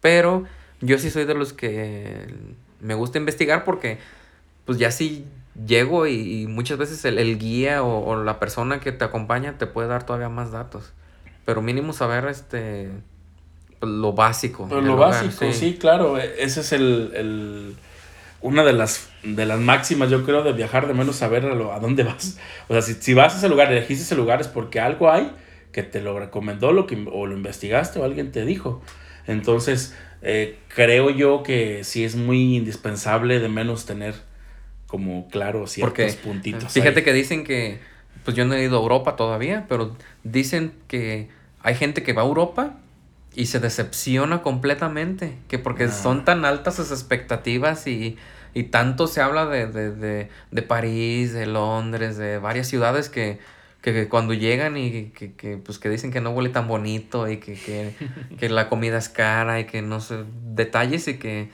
[0.00, 0.44] Pero
[0.80, 2.28] yo sí soy de los que
[2.80, 3.98] me gusta investigar porque
[4.64, 5.24] pues ya sí
[5.66, 10.04] llego y, muchas veces el, guía o, la persona que te acompaña te puede dar
[10.04, 10.92] todavía más datos.
[11.44, 12.90] Pero mínimo saber este
[13.80, 14.68] pues, lo básico.
[14.70, 15.78] lo básico, sí.
[15.80, 16.18] claro.
[16.18, 17.76] E, ese es el
[18.40, 21.80] una de las, de las máximas, yo creo, de viajar, de menos saber a, a
[21.80, 22.38] dónde vas.
[22.68, 25.32] O sea, si, si, vas a ese lugar, elegiste ese lugar, es porque algo hay
[25.72, 28.82] que te lo recomendó lo que, o lo investigaste o alguien te dijo.
[29.26, 34.14] Entonces, eh, creo yo que sí es muy indispensable de menos tener
[34.86, 36.72] como claro ciertos puntitos.
[36.72, 37.78] Fíjate que dicen que,
[38.24, 41.28] pues yo no he ido a Europa todavía, pero dicen que
[41.60, 42.78] hay gente que va a Europa
[43.34, 45.92] y se decepciona completamente, que porque ah.
[45.92, 48.16] son tan altas sus expectativas y,
[48.58, 53.38] y tanto se habla de, de, de, de, París, de Londres, de varias ciudades que,
[53.82, 57.36] que, cuando llegan y que, que, pues que dicen que no huele tan bonito y
[57.36, 57.94] que, que,
[58.36, 61.50] que la comida es cara y que no sé, detalles y que,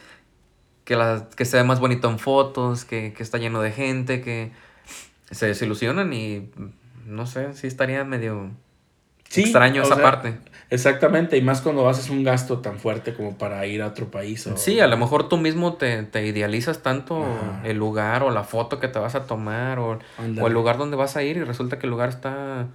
[0.86, 4.22] que, la, que se ve más bonito en fotos, que, que está lleno de gente,
[4.22, 4.52] que
[5.30, 6.50] se desilusionan y
[7.05, 8.50] no sé, sí estaría medio
[9.30, 10.38] extraño esa parte.
[10.70, 14.46] Exactamente, y más cuando haces un gasto tan fuerte como para ir a otro país.
[14.46, 14.56] O...
[14.56, 17.24] Sí, a lo mejor tú mismo te, idealizas tanto
[17.64, 21.16] el lugar o la foto que te vas a tomar o, el lugar donde vas
[21.16, 22.68] a ir y resulta que el lugar está...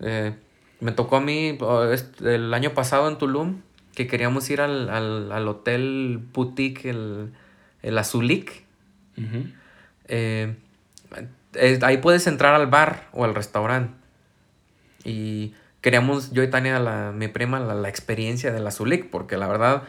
[0.00, 0.34] Eh,
[0.80, 1.56] me tocó a mí
[2.24, 3.60] el año pasado en Tulum
[3.94, 7.32] que queríamos ir al, al, hotel boutique, el,
[7.82, 8.64] el Azulik.
[10.08, 10.56] Eh,
[11.82, 13.94] ahí puedes entrar al bar o al restaurante.
[15.04, 15.54] Y
[15.84, 19.82] queríamos yo y Tania, la, mi prima, la, experiencia de la Zulik, porque la verdad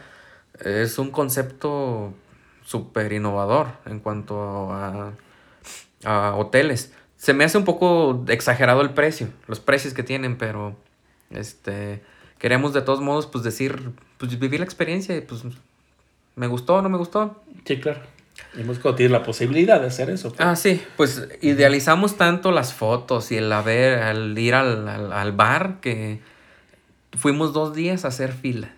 [0.60, 2.12] es un concepto
[2.62, 5.14] súper innovador en cuanto a,
[6.04, 6.92] a, hoteles.
[7.16, 10.76] Se me hace un poco exagerado el precio, los precios que tienen, pero
[11.30, 12.02] este
[12.38, 15.44] queremos de todos modos pues decir, pues vivir la experiencia y pues
[16.34, 17.42] me gustó o no me gustó.
[17.64, 18.02] Sí, claro.
[18.56, 20.34] Hemos tenido la posibilidad de hacer eso.
[20.38, 26.20] Ah, sí, pues idealizamos tanto las fotos y el haber, al ir al, bar que
[27.16, 28.74] fuimos dos días a hacer fila.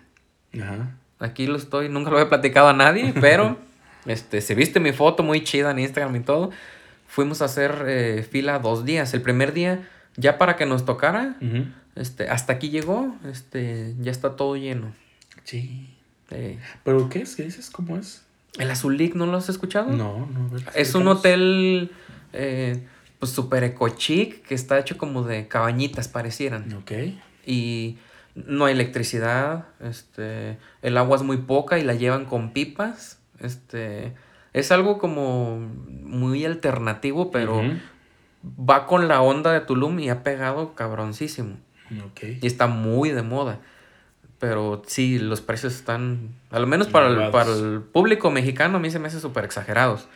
[0.53, 0.95] Ajá.
[1.19, 3.57] Aquí lo estoy, nunca lo he platicado a nadie, pero
[4.05, 6.51] este, se viste mi foto muy chida en Instagram y todo.
[7.07, 9.13] Fuimos a hacer eh, fila dos días.
[9.13, 11.35] El primer día, ya para que nos tocara,
[11.95, 14.93] este, hasta aquí llegó, este, ya está todo lleno.
[15.43, 15.89] Sí.
[16.83, 17.35] ¿Pero qué es?
[17.35, 17.69] ¿Qué dices?
[17.69, 18.23] ¿Cómo es?
[18.57, 19.91] El Azulik, ¿no lo has escuchado?
[19.91, 20.49] No, no.
[20.75, 21.91] Es un hotel
[22.33, 22.85] eh,
[23.19, 26.73] pues súper eco chic que está hecho como de cabañitas parecieran.
[26.73, 26.91] Ok.
[27.45, 27.97] Y
[28.35, 34.13] no hay electricidad, este, el agua es muy poca y la llevan con pipas, este,
[34.53, 37.61] es algo como muy alternativo, pero
[38.43, 41.57] va con la onda de Tulum y ha pegado cabroncísimo.
[42.11, 42.39] Okay.
[42.41, 43.59] Y está muy de moda.
[44.39, 48.89] Pero sí, los precios están, al menos para el, para el público mexicano, a mí
[48.89, 50.07] se me hace súper exagerados.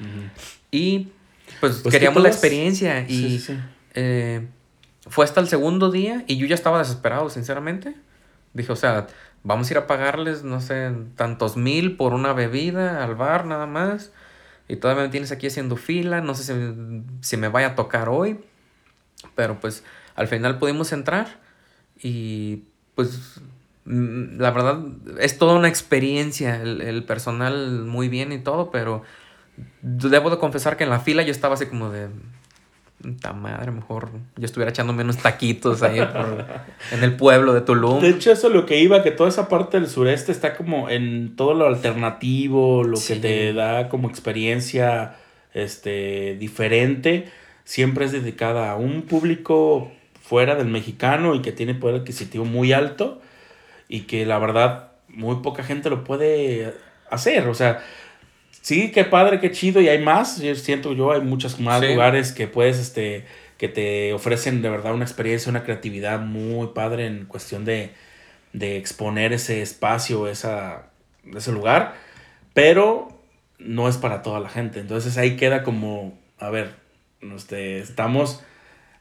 [0.72, 1.10] Y
[1.60, 3.44] pues, pues queríamos la experiencia y
[3.94, 4.48] eh,
[5.08, 7.96] fue hasta el segundo día y yo ya estaba desesperado, sinceramente.
[8.54, 9.08] Dije, o sea,
[9.44, 13.66] vamos a ir a pagarles, no sé, tantos mil por una bebida al bar nada
[13.66, 14.14] más.
[14.70, 18.08] Y todavía me tienes aquí haciendo fila, no sé si, si me vaya a tocar
[18.08, 18.40] hoy.
[19.36, 19.84] Pero pues
[20.16, 21.40] al final pudimos entrar
[22.02, 22.64] y
[22.96, 23.42] pues
[23.86, 24.80] la verdad,
[25.20, 29.04] es toda una experiencia, el, personal muy bien y todo, pero
[29.82, 32.08] debo de confesar que en la fila yo estaba así como de...
[33.02, 38.00] puta madre, mejor yo estuviera echando menos taquitos ahí en el pueblo de Tulum.
[38.00, 40.90] De hecho, eso es lo que iba, que toda esa parte del sureste está como
[40.90, 45.18] en todo lo alternativo, lo que te da como experiencia
[45.54, 47.30] este, diferente,
[47.66, 52.72] siempre es dedicada a un público fuera del mexicano y que tiene poder adquisitivo muy
[52.72, 53.20] alto
[53.88, 56.74] y que la verdad muy poca gente lo puede
[57.10, 57.84] hacer, o sea,
[58.62, 62.32] sí, qué padre, qué chido, y hay más, yo siento yo, hay muchos más lugares
[62.32, 63.26] que puedes, este,
[63.58, 67.92] que te ofrecen de verdad una experiencia, una creatividad muy padre en cuestión de,
[68.54, 70.88] de exponer ese espacio, esa,
[71.36, 71.96] ese lugar,
[72.54, 73.10] pero
[73.60, 76.76] no es para toda la gente, entonces ahí queda como, a ver,
[77.36, 78.44] este, estamos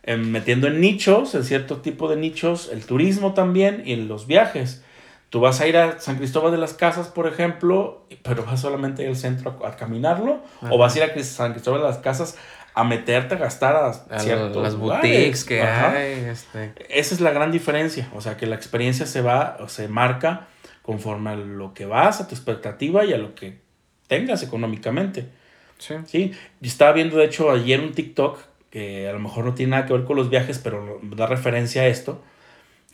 [0.07, 4.82] metiendo en nichos, en cierto tipo de nichos, el turismo también y en los viajes.
[5.30, 9.07] Tú vas a ir a San Cristóbal de las Casas, por ejemplo, pero vas solamente
[9.07, 12.36] al centro a, caminarlo, o vas a ir a San Cristóbal de las Casas
[12.74, 16.24] a meterte a gastar a, ciertos las boutiques que hay.
[16.24, 16.74] Este.
[16.88, 20.48] Esa es la gran diferencia, o sea, que la experiencia se va o se marca
[20.82, 23.59] conforme a lo que vas, a tu expectativa y a lo que
[24.09, 25.28] tengas económicamente.
[25.78, 25.94] Sí.
[26.07, 26.32] sí.
[26.61, 28.38] Yo estaba viendo, de hecho, ayer un TikTok
[28.73, 31.83] que a lo mejor no tiene nada que ver con los viajes, pero da referencia
[31.83, 32.23] a esto,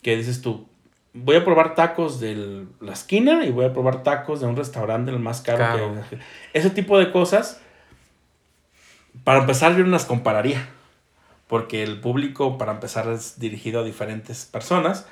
[0.03, 0.67] que dices tú,
[1.15, 5.13] voy a probar tacos de la esquina y voy a probar tacos de un restaurante
[5.13, 5.95] el más caro.
[6.11, 6.19] Que,
[6.53, 7.61] ese tipo de cosas,
[9.23, 10.69] para empezar yo no las compararía,
[11.47, 15.07] porque el público, para empezar, es dirigido a diferentes personas.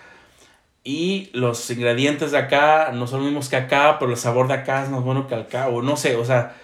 [0.83, 4.55] Y los ingredientes de acá no son los mismos que acá, pero el sabor de
[4.55, 6.57] acá es más bueno que acá, o no sé, o sea,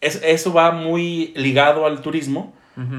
[0.00, 2.54] es, eso va muy ligado al turismo,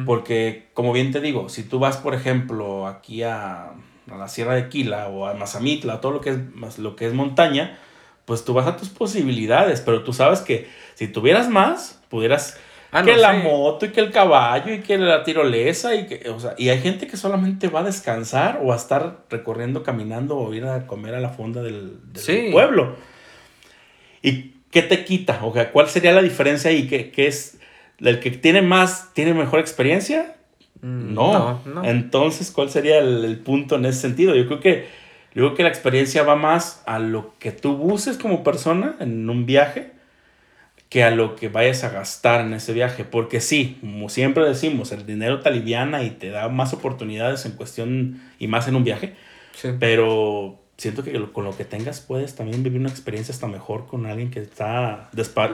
[0.05, 3.73] porque como bien te digo, si tú vas, por ejemplo, aquí a
[4.11, 7.13] a la Sierra de Quila o a Mazamitla, todo lo que es, lo que es
[7.13, 7.77] montaña,
[8.25, 12.57] pues tú vas a tus posibilidades, pero tú sabes que si tuvieras más, pudieras
[12.91, 16.39] ah, que la moto y que el caballo y que la tirolesa y que, o
[16.39, 20.53] sea, y hay gente que solamente va a descansar o a estar recorriendo, caminando o
[20.53, 21.99] ir a comer a la fonda del,
[22.51, 22.95] pueblo.
[24.21, 25.39] ¿Y qué te quita?
[25.43, 26.87] O sea, ¿cuál sería la diferencia ahí?
[26.87, 27.58] ¿Qué, qué es
[28.01, 30.35] el que tiene más, tiene mejor experiencia?
[30.81, 31.61] Mm, no.
[31.83, 34.35] Entonces, ¿cuál sería el, punto en ese sentido?
[34.35, 34.87] Yo creo que
[35.35, 39.29] yo creo que la experiencia va más a lo que tú busques como persona en
[39.29, 39.91] un viaje
[40.89, 43.05] que a lo que vayas a gastar en ese viaje.
[43.05, 47.51] Porque sí, como siempre decimos, el dinero te aliviana y te da más oportunidades en
[47.51, 49.13] cuestión y más en un viaje.
[49.79, 54.05] Pero siento que con lo que tengas puedes también vivir una experiencia hasta mejor con
[54.05, 55.09] alguien que está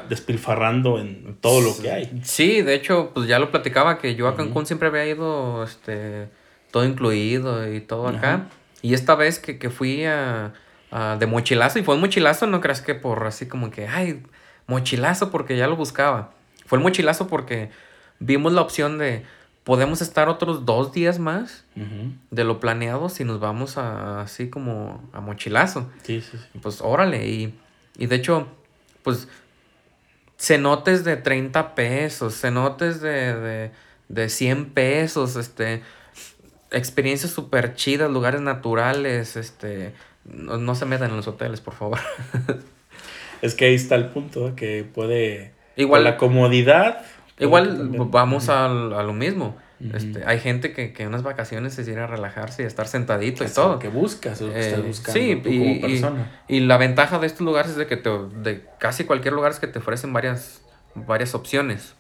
[0.08, 2.22] despilfarrando en todo lo que hay.
[2.24, 6.30] Sí, de hecho, pues ya lo platicaba que yo a Cancún siempre había ido este
[6.70, 8.50] todo incluido y todo acá.
[8.82, 10.54] Y esta vez que, que fui a,
[11.18, 14.22] de mochilazo, y fue un mochilazo, no creas que por así como que, ay,
[14.68, 16.34] mochilazo porque ya lo buscaba.
[16.66, 17.70] Fue el mochilazo porque
[18.20, 19.24] vimos la opción de,
[19.66, 21.66] podemos estar otros dos días más
[22.32, 25.92] de lo planeado si nos vamos a, así como a mochilazo.
[26.04, 26.60] Sí, sí, sí.
[26.62, 27.28] Pues órale.
[27.28, 27.54] Y,
[27.98, 28.48] y de hecho,
[29.04, 29.28] pues
[30.38, 33.72] cenotes de 30 pesos, cenotes de, de,
[34.08, 35.82] de 100 pesos, este,
[36.72, 39.94] experiencias súper chidas, lugares naturales, este,
[40.26, 42.00] no, se metan en los hoteles, por favor.
[43.42, 45.54] es que ahí está el punto, que puede...
[45.76, 47.04] Igual la comodidad
[47.38, 49.58] Igual vamos a, a, lo mismo.
[49.94, 53.48] este, hay gente que, que en unas vacaciones se quiere relajarse y estar sentadito y
[53.48, 53.78] todo.
[53.80, 56.32] que buscas, lo que estás eh, buscando sí, y, como persona.
[56.48, 59.60] Y, la ventaja de estos lugares es de que te, de casi cualquier lugar es
[59.60, 60.62] que te ofrecen varias,
[60.96, 61.96] varias opciones.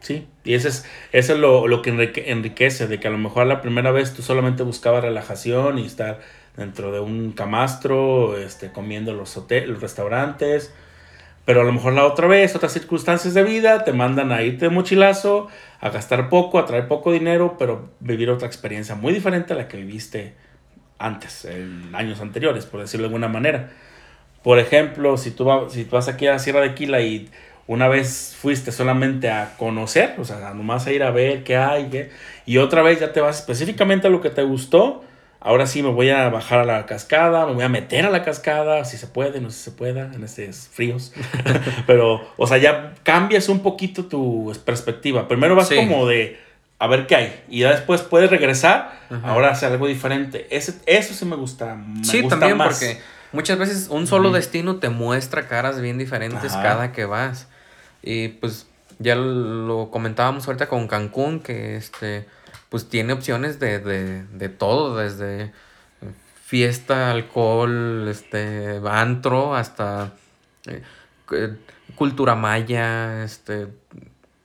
[0.00, 1.90] Sí, y eso es, eso es lo, lo que
[2.26, 6.20] enriquece, de que a lo mejor la primera vez tú solamente buscabas relajación y estar
[6.56, 10.72] dentro de un camastro, este, comiendo los, hoteles, los restaurantes,
[11.48, 14.66] pero a lo mejor la otra vez, otras circunstancias de vida, te mandan a irte
[14.66, 15.48] de mochilazo,
[15.80, 19.66] a gastar poco, a traer poco dinero, pero vivir otra experiencia muy diferente a la
[19.66, 20.34] que viviste
[20.98, 23.70] antes, en años anteriores, por decirlo de alguna manera.
[24.42, 27.30] Por ejemplo, si tú, vas, si tú vas aquí a Sierra de Quila y
[27.66, 31.86] una vez fuiste solamente a conocer, o sea, nomás a ir a ver qué hay,
[31.86, 32.10] qué,
[32.44, 35.02] y otra vez ya te vas específicamente a lo que te gustó,
[35.40, 38.24] Ahora sí me voy a bajar a la cascada, me voy a meter a la
[38.24, 41.12] cascada, si se puede, no sé si se pueda, en estos fríos.
[41.86, 45.28] Pero, o sea, ya cambias un poquito tu perspectiva.
[45.28, 46.38] Primero vas como de
[46.80, 47.44] a ver qué hay.
[47.48, 50.46] Y ya después puedes regresar, ahora hacer algo diferente.
[50.50, 51.74] Ese, eso sí me gusta.
[51.76, 53.00] Me sí, también porque
[53.32, 57.48] muchas veces un solo destino te muestra caras bien diferentes cada que vas.
[58.02, 58.66] Y pues
[58.98, 62.26] ya lo comentábamos ahorita con Cancún, que este
[62.68, 65.52] pues tiene opciones de, de, de todo, desde
[66.48, 70.14] fiesta, alcohol, este, antro, hasta
[70.66, 70.82] eh,
[71.94, 73.68] cultura maya, este,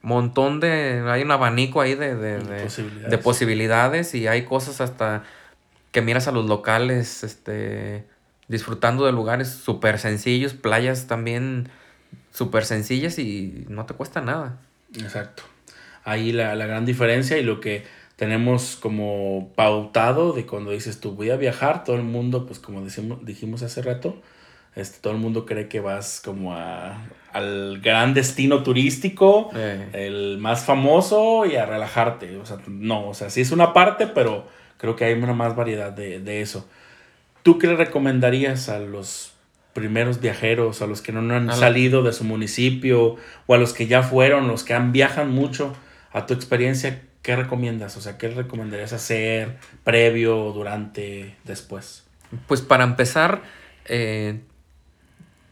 [0.01, 3.09] montón de, hay un abanico ahí de, de, de, posibilidades.
[3.09, 5.24] de posibilidades y hay cosas hasta
[5.93, 8.05] que miras a los locales, este,
[8.49, 11.69] disfrutando de lugares súper sencillos, playas también
[12.34, 14.59] súper sencillas y no te cuesta nada.
[14.93, 15.43] Exacto.
[16.03, 17.86] Ahí la, la gran diferencia y lo que
[18.16, 22.82] tenemos como pautado de cuando dices tú voy a viajar, todo el mundo, pues como
[22.82, 24.16] decimos, dijimos hace rato,
[24.76, 26.97] este, todo el mundo cree que vas como a,
[27.32, 29.89] al gran destino turístico, eh.
[29.93, 32.38] el más famoso y a relajarte.
[32.38, 34.47] O sea, no, o sea, sí es una parte, pero
[34.78, 36.68] creo que hay una más variedad de, de eso.
[37.43, 39.34] ¿Tú qué le recomendarías a los
[39.74, 43.88] primeros viajeros, a los que no han salido de su municipio o a los que
[43.88, 45.76] ya fueron, los que han viajan mucho,
[46.14, 47.01] a tu experiencia?
[47.24, 47.97] ¿Qué recomiendas?
[47.97, 52.03] O sea, ¿qué recomendarías hacer previo, durante, después?
[52.47, 53.41] Pues para empezar,
[53.86, 54.41] eh,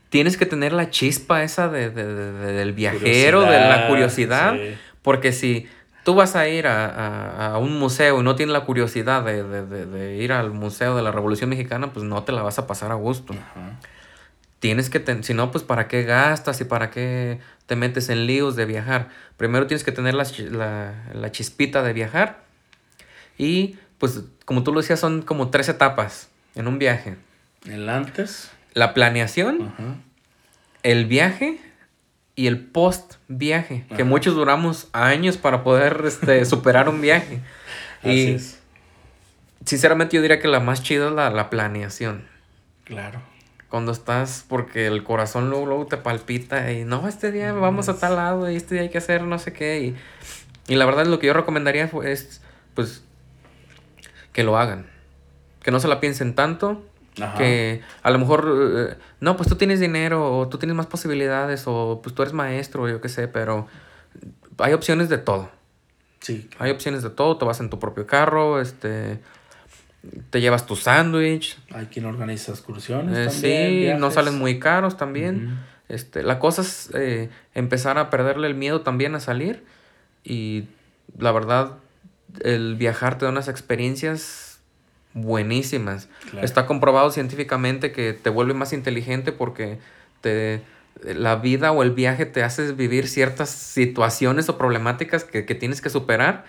[0.09, 4.55] tienes que tener la chispa esa de, del viajero, de la curiosidad,
[5.01, 5.67] porque si
[6.03, 10.51] tú vas a ir a, un museo y no tienes la curiosidad de, ir al
[10.51, 13.33] Museo de la Revolución Mexicana, pues no te la vas a pasar a gusto.
[14.61, 18.55] Tienes que, si no, pues para qué gastas y para qué te metes en líos
[18.55, 19.09] de viajar.
[19.35, 22.43] Primero tienes que tener la, chispita de viajar.
[23.39, 27.15] Y pues como tú lo decías, son como tres etapas en un viaje.
[27.65, 28.51] El antes.
[28.75, 29.73] La planeación,
[30.83, 31.59] el viaje
[32.35, 33.87] y el post viaje.
[33.97, 37.41] Que muchos duramos años para poder este, superar un viaje.
[38.03, 38.37] y
[39.65, 42.27] sinceramente yo diría que la más chida es la, la planeación.
[42.83, 43.30] Claro
[43.71, 47.97] cuando estás, porque el corazón luego, luego te palpita y no, este día vamos a
[47.97, 49.79] tal lado y este día hay que hacer no sé qué.
[49.79, 49.95] Y,
[50.67, 52.41] y la verdad lo que yo recomendaría es,
[52.75, 53.05] pues,
[54.33, 54.87] que lo hagan.
[55.63, 56.83] Que no se la piensen tanto.
[57.37, 61.63] Que a lo mejor, eh, no, pues tú tienes dinero o tú tienes más posibilidades
[61.65, 63.67] o pues tú eres maestro o yo qué sé, pero
[64.57, 65.49] hay opciones de todo.
[66.19, 66.49] Sí.
[66.59, 69.19] Hay opciones de todo, te vas en tu propio carro, este,
[70.29, 71.57] te llevas tu sándwich.
[71.71, 73.95] Hay quien organiza excursiones eh, también.
[73.95, 75.59] Sí, no salen muy caros también.
[75.89, 79.63] este, la cosa es eh, empezar a perderle el miedo también a salir.
[80.23, 80.65] Y
[81.17, 81.77] la verdad,
[82.43, 84.59] el viajar te da unas experiencias
[85.13, 86.09] buenísimas.
[86.41, 89.79] Está comprobado científicamente que te vuelve más inteligente porque
[90.21, 90.61] te
[91.03, 95.89] la vida o el viaje te hace vivir ciertas situaciones o problemáticas que, tienes que
[95.89, 96.45] superar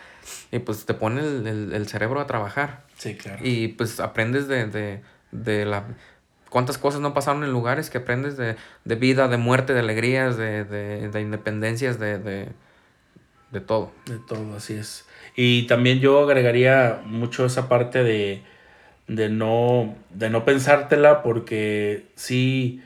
[0.50, 2.84] y pues te pone el, cerebro a trabajar.
[2.96, 3.40] Sí, claro.
[3.42, 5.00] Y pues aprendes de,
[5.32, 5.84] la...
[6.50, 8.56] cuántas cosas no pasaron en lugares que aprendes de,
[8.96, 13.92] vida, de muerte, de alegrías, de, independencias, de, de, todo.
[14.06, 15.06] De todo, así es.
[15.34, 18.42] Y también yo agregaría mucho esa parte de,
[19.08, 22.82] de, no, de no pensártela porque sí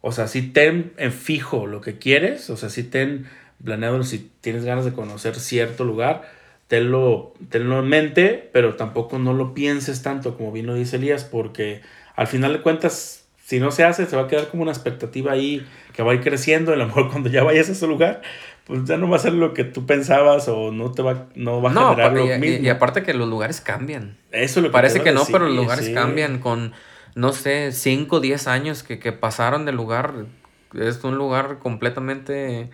[0.00, 3.26] o sea, si ten en fijo lo que quieres, o sea, si ten
[3.62, 6.22] planeado, si tienes ganas de conocer cierto lugar,
[6.68, 11.24] tenlo, tenlo en mente, pero tampoco no lo pienses tanto, como bien lo dice Elías,
[11.24, 11.82] porque
[12.16, 15.32] al final de cuentas, si no se hace, se va a quedar como una expectativa
[15.32, 17.86] ahí que va a ir creciendo, y a lo mejor cuando ya vayas a ese
[17.86, 18.22] lugar,
[18.64, 21.60] pues ya no va a ser lo que tú pensabas o no te va, no
[21.60, 22.64] va a generar lo mismo.
[22.64, 24.16] Y, aparte que los lugares cambian.
[24.30, 26.72] Eso lo que Parece que no, pero los lugares cambian con
[27.14, 30.26] no sé, 5 o 10 años que, pasaron del lugar.
[30.74, 32.70] Es un lugar completamente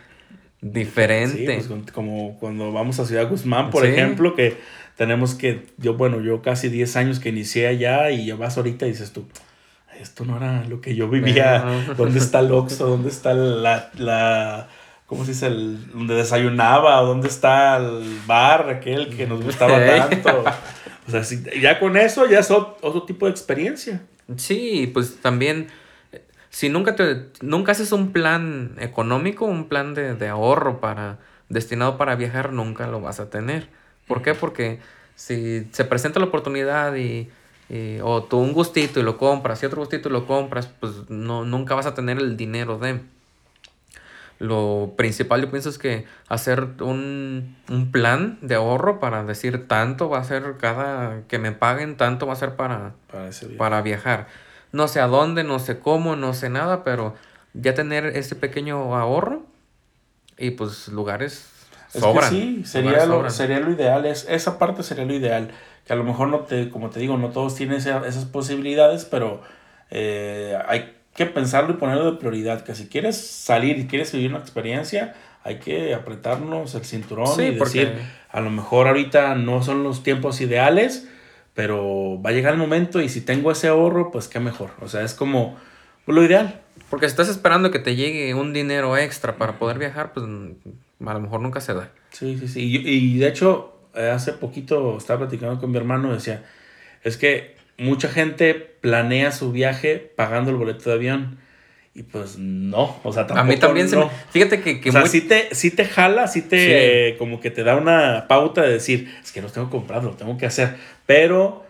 [0.61, 1.61] diferente.
[1.61, 4.57] Sí, pues, como cuando vamos a Ciudad Guzmán, por ejemplo, que
[4.97, 8.87] tenemos que, yo, bueno, yo casi 10 años que inicié allá y ya vas ahorita
[8.87, 9.27] y dices tú,
[10.01, 11.65] esto no era lo que yo vivía.
[11.97, 12.87] ¿Dónde está el Oxxo?
[12.87, 14.69] ¿Dónde está la, la
[15.07, 15.47] ¿cómo se dice?
[15.47, 20.45] El, donde desayunaba, ¿dónde está el bar aquel que nos gustaba tanto?
[21.07, 21.23] O sea,
[21.61, 24.03] ya con eso ya es otro tipo de experiencia.
[24.37, 25.69] Sí, pues también,
[26.51, 31.19] si nunca te, nunca haces un plan económico, un plan de, ahorro para,
[31.49, 33.69] destinado para viajar, nunca lo vas a tener.
[34.09, 34.35] ¿Por qué?
[34.35, 34.81] Porque
[35.15, 37.31] si se presenta la oportunidad y,
[38.03, 41.45] o tú un gustito y lo compras y otro gustito y lo compras, pues no,
[41.45, 43.01] nunca vas a tener el dinero de
[44.39, 47.57] lo principal yo pienso es que hacer un,
[47.91, 52.35] plan de ahorro para decir tanto va a ser cada que me paguen, tanto va
[52.35, 52.93] a ser para,
[53.57, 54.27] para, viajar.
[54.73, 57.15] No sé a dónde, no sé cómo, no sé nada, pero
[57.55, 59.47] ya tener ese pequeño ahorro
[60.37, 61.49] y pues lugares
[61.89, 62.29] sobran.
[62.29, 65.51] sí, sería lo, sería lo ideal, es, esa parte sería lo ideal.
[65.87, 69.41] Que a lo mejor no te, como te digo, no todos tienen esas posibilidades, pero
[69.91, 74.31] eh, hay que pensarlo y ponerlo de prioridad, que si quieres salir y quieres vivir
[74.31, 77.93] una experiencia, hay que apretarnos el cinturón y decir,
[78.31, 81.09] a lo mejor ahorita no son los tiempos ideales,
[81.55, 84.71] pero va a llegar el momento y si tengo ese ahorro, pues qué mejor.
[84.81, 85.57] O sea, es como
[86.07, 86.61] lo ideal.
[86.91, 91.15] Porque si estás esperando que te llegue un dinero extra para poder viajar, pues a
[91.15, 91.91] lo mejor nunca se da.
[92.11, 92.61] Sí, sí, sí.
[92.63, 96.45] Y, y de hecho, hace poquito estaba platicando con mi hermano, decía,
[97.03, 101.39] es que mucha gente planea su viaje pagando el boleto de avión.
[101.95, 103.41] Y pues no, o sea, tampoco.
[103.41, 104.07] A mí también se me.
[104.31, 104.83] Fíjate que.
[104.83, 107.17] que o sea, muy- sí te, sí te jala, sí te.
[107.19, 110.37] Como que te da una pauta de decir, es que los tengo comprados, lo tengo
[110.37, 110.77] que hacer.
[111.07, 111.65] Pero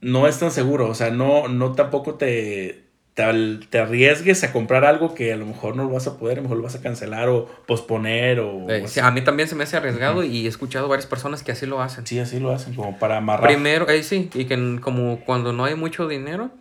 [0.00, 2.87] no es tan seguro, o sea, no, no tampoco te,
[3.18, 6.34] te, te arriesgues a comprar algo que a lo mejor no lo vas a poder,
[6.34, 8.70] a lo mejor lo vas a cancelar o posponer o.
[8.70, 11.66] Eh, a mí también se me hace arriesgado y he escuchado varias personas que así
[11.66, 12.06] lo hacen.
[12.06, 13.48] Sí, así lo hacen, como para amarrar.
[13.48, 16.52] Primero, eh, sí, y que como cuando no hay mucho dinero,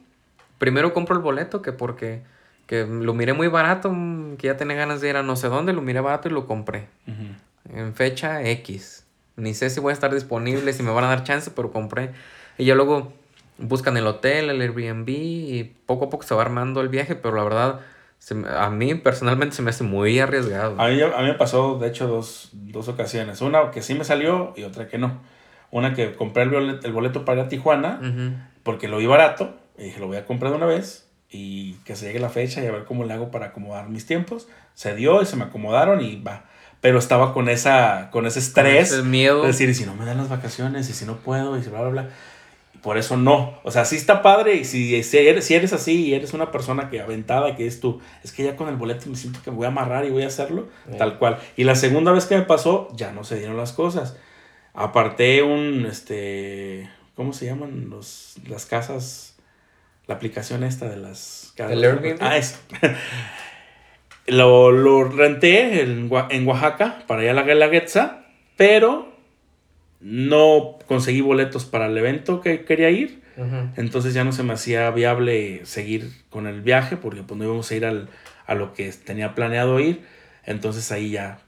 [0.57, 2.23] primero compro el boleto que porque
[2.65, 5.49] que lo miré muy barato, mm, que ya tenía ganas de ir a no sé
[5.49, 6.87] dónde, lo miré barato y lo compré.
[7.71, 9.05] En fecha X.
[9.35, 12.09] Ni sé si voy a estar disponible, si me van a dar chance, pero compré.
[12.57, 13.13] Y ya luego
[13.57, 17.35] buscan el hotel, el Airbnb y poco a poco se va armando el viaje, pero
[17.35, 17.79] la verdad,
[18.19, 20.79] se a mí personalmente se me hace muy arriesgado.
[20.79, 23.41] A mí, a mí me pasó, de hecho, dos, dos ocasiones.
[23.41, 25.21] Una que sí me salió y otra que no.
[25.69, 27.99] Una que compré el boleto, el boleto para ir a Tijuana
[28.63, 31.95] porque lo vi barato y dije, lo voy a comprar de una vez y que
[31.95, 34.47] se llegue la fecha y a ver cómo le hago para acomodar mis tiempos.
[34.73, 36.45] Se dio y se me acomodaron y va.
[36.79, 38.91] Pero estaba con esa con ese estrés.
[38.91, 39.41] ese miedo.
[39.41, 41.69] Es decir, y si no me dan las vacaciones y si no puedo y si
[41.69, 42.09] bla, bla, bla.
[42.81, 43.59] Por eso no.
[43.63, 46.51] O sea, sí está padre y si, si, eres, si eres así y eres una
[46.51, 49.51] persona que aventada, que es tú, es que ya con el boleto me siento que
[49.51, 50.67] me voy a amarrar y voy a hacerlo,
[50.97, 51.39] tal cual.
[51.55, 54.17] Y la segunda vez que me pasó, ya no se dieron las cosas.
[54.73, 59.35] Aparté un, este, ¿cómo se llaman los, las casas?
[60.05, 61.53] La aplicación esta de las.
[61.57, 62.17] ¿El Airbnb?
[62.21, 62.61] Ah, es.
[64.27, 68.25] lo, lo renté en, en Oaxaca para ir a la Guelaguetza,
[68.55, 69.16] pero
[69.99, 73.21] no conseguí boletos para el evento que quería ir.
[73.75, 77.69] Entonces ya no se me hacía viable seguir con el viaje porque pues no íbamos
[77.69, 78.09] a ir al,
[78.47, 80.01] a lo que tenía planeado ir.
[80.43, 81.39] Entonces ahí ya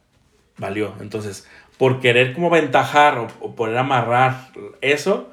[0.57, 0.93] valió.
[1.01, 1.47] Entonces,
[1.79, 5.31] por querer como ventajar o, o poder amarrar eso,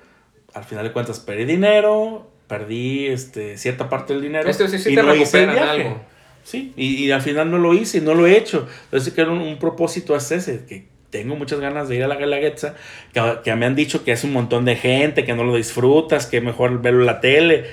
[0.55, 4.49] al final de cuentas perdí dinero, perdí este, cierta parte del dinero.
[4.49, 5.89] Esto sí, sí y te no hice el recuperan viaje.
[5.89, 6.01] algo.
[6.43, 8.67] Sí, y, y al final no lo hice y no lo he hecho.
[8.85, 12.09] Entonces, que era un, un propósito es ese, que tengo muchas ganas de ir a
[12.09, 12.75] la Guelaguetza,
[13.13, 16.27] que, que me han dicho que es un montón de gente, que no lo disfrutas,
[16.27, 17.67] que mejor verlo en la tele.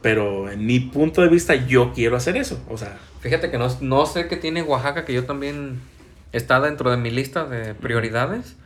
[0.00, 2.60] Pero en mi punto de vista, yo quiero hacer eso.
[2.68, 5.80] O sea, Fíjate que no, no sé qué tiene Oaxaca, que yo también
[6.32, 8.56] está dentro de mi lista de prioridades,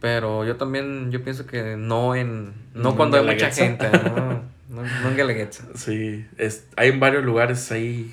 [0.00, 3.90] pero yo también, yo pienso que no en, no No en cuando hay mucha gente,
[3.90, 5.64] no, no, no en Guelaguetza.
[5.74, 8.10] sí, es, hay varios lugares ahí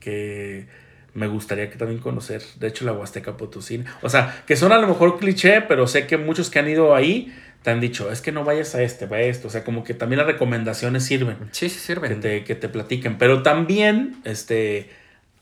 [0.00, 0.66] que
[1.14, 2.42] me gustaría que también conocer.
[2.58, 3.84] De hecho, la Huasteca Potosí.
[4.02, 6.94] O sea, que son a lo mejor cliché, pero sé que muchos que han ido
[6.94, 9.48] ahí te han dicho, es que no vayas a este, va a esto.
[9.48, 11.36] O sea, como que también las recomendaciones sirven.
[11.50, 12.20] Sí, sí que sirven.
[12.20, 13.18] te, que te platiquen.
[13.18, 14.90] Pero también, este,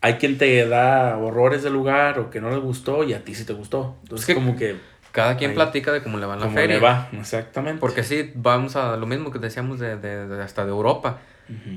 [0.00, 3.34] hay quien te da horrores del lugar o que no le gustó y a ti
[3.34, 3.98] sí te gustó.
[4.04, 4.76] Entonces, Es que como que,
[5.12, 5.56] Cada quien Ahí.
[5.56, 6.76] platica de cómo le va en la feria.
[6.76, 7.80] le va, exactamente.
[7.80, 11.18] Porque sí, vamos a lo mismo que decíamos de, de- de hasta de Europa.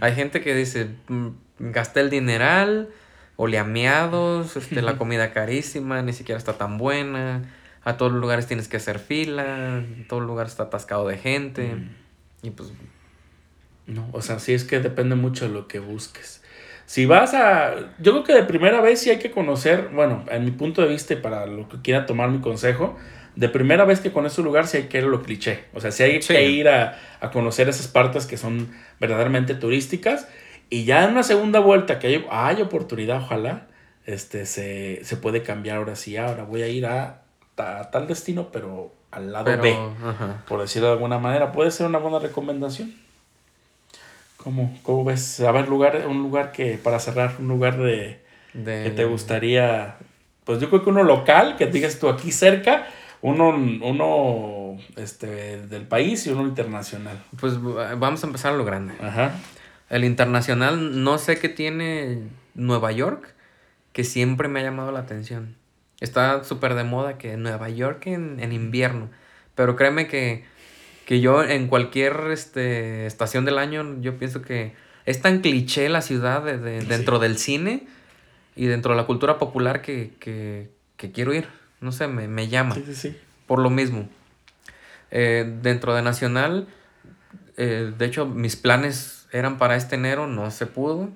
[0.02, 1.28] Hay gente que dice, "Mm,
[1.60, 2.90] gasté el dineral,
[3.42, 7.44] oleameados, este, la comida carísima, ni siquiera está tan buena.
[7.86, 11.18] A todos los lugares tienes que hacer fila, en todos los lugares está atascado de
[11.18, 11.76] gente.
[11.76, 11.90] Mm.
[12.48, 12.74] Y pues,
[13.88, 16.44] No, o sea, sí es que depende mucho de lo que busques.
[16.86, 17.76] Si vas a.
[18.00, 20.90] Yo creo que de primera vez sí hay que conocer, bueno, en mi punto de
[20.90, 22.98] vista y para lo que quiera tomar mi consejo,
[23.38, 25.64] de primera vez que conoces un lugar sí hay que ir a lo cliché.
[25.74, 26.34] O sea, sí hay Sí.
[26.34, 28.70] que ir a, a conocer esas partes que son
[29.00, 30.28] verdaderamente turísticas.
[30.70, 33.68] Y ya en una segunda vuelta que hay, hay oportunidad, ojalá,
[34.06, 36.16] este, se, se puede cambiar ahora sí.
[36.18, 37.22] Ahora voy a ir a,
[37.56, 39.76] ta- tal destino, pero al lado pero, B
[40.08, 40.44] ajá.
[40.48, 42.94] por decirlo de alguna manera, puede ser una buena recomendación.
[44.38, 45.40] ¿Cómo, cómo ves?
[45.42, 48.22] A ver, lugar, un lugar que, para cerrar, un lugar de
[48.54, 49.98] De- que te gustaría,
[50.46, 52.88] pues yo creo que uno local, que digas tú aquí cerca,
[53.22, 57.22] uno, uno este, del país y uno internacional.
[57.40, 58.94] Pues vamos a empezar a lo grande.
[59.02, 59.34] Ajá.
[59.90, 62.24] El internacional, no sé qué tiene
[62.54, 63.34] Nueva York,
[63.94, 65.56] que siempre me ha llamado la atención.
[66.00, 69.10] Está súper de moda que Nueva York en, en invierno.
[69.56, 70.46] Pero créeme que,
[71.06, 74.74] que yo en cualquier este, estación del año, yo pienso que
[75.06, 76.88] es tan cliché la ciudad de- de- Sí.
[76.88, 77.88] dentro del cine
[78.56, 81.48] y dentro de la cultura popular que, que, que quiero ir.
[81.82, 83.18] No sé, me, me llama Sí, sí, sí.
[83.48, 84.08] por lo mismo.
[85.12, 86.68] Eh, dentro de Nacional,
[87.58, 91.10] eh, de hecho, mis planes eran para este enero, no se pudo.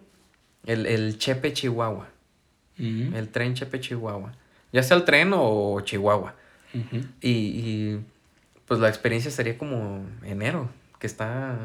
[0.66, 2.08] El, el Chepe Chihuahua,
[3.16, 4.32] el tren Chepe Chihuahua.
[4.72, 6.36] Ya sea el tren o Chihuahua.
[7.22, 8.06] Y, y,
[8.66, 11.58] pues la experiencia sería como enero, que está,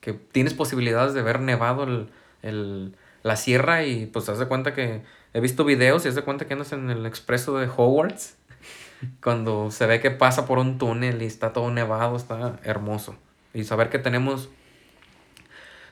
[0.00, 2.08] que tienes posibilidades de ver nevado el,
[2.42, 5.02] el- la sierra y pues te das de cuenta que
[5.34, 8.36] he visto videos y se de cuenta que andas en el expreso de Hogwarts.
[9.22, 13.16] Cuando se ve que pasa por un túnel y está todo nevado, está hermoso.
[13.54, 14.48] Y saber que tenemos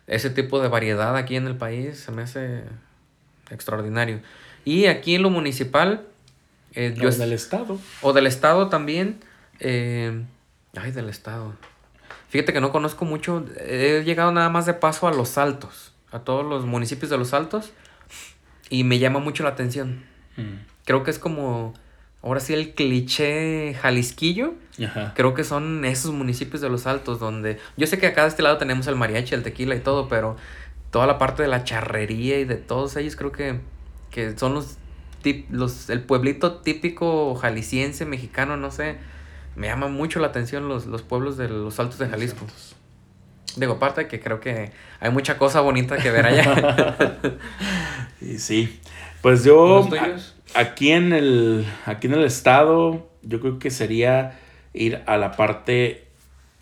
[0.09, 2.65] ese tipo de variedad aquí en el país se me hace
[3.51, 4.21] extraordinario.
[4.65, 6.07] Y aquí en lo municipal...
[6.75, 7.79] Eh, o del estado.
[8.03, 9.21] O del estado también.
[9.61, 10.23] Eh,
[10.77, 11.55] ay, del estado.
[12.29, 13.45] Fíjate que no conozco mucho.
[13.59, 15.93] He llegado nada más de paso a Los Altos.
[16.11, 17.73] A todos los municipios de Los Altos.
[18.71, 20.05] Y me llama mucho la atención.
[20.37, 20.57] Mm.
[20.85, 21.75] Creo que es como
[22.23, 24.55] ahora sí el cliché jalisquillo,
[25.15, 28.43] creo que son esos municipios de los altos donde yo sé que acá de este
[28.43, 30.37] lado tenemos el mariachi, el tequila y todo, pero
[30.91, 33.61] toda la parte de la charrería y de todos ellos creo que,
[34.11, 34.79] que son los,
[35.51, 38.97] los el pueblito típico jalisciense, mexicano, no sé,
[39.59, 42.47] me llama mucho la atención los, los pueblos de los altos de Jalisco.
[43.57, 47.17] Digo, aparte que creo que hay mucha cosa bonita que ver allá.
[48.21, 48.81] y sí,
[49.23, 49.89] pues yo
[50.55, 54.39] aquí en el aquí en el estado yo creo que sería
[54.73, 56.09] ir a la parte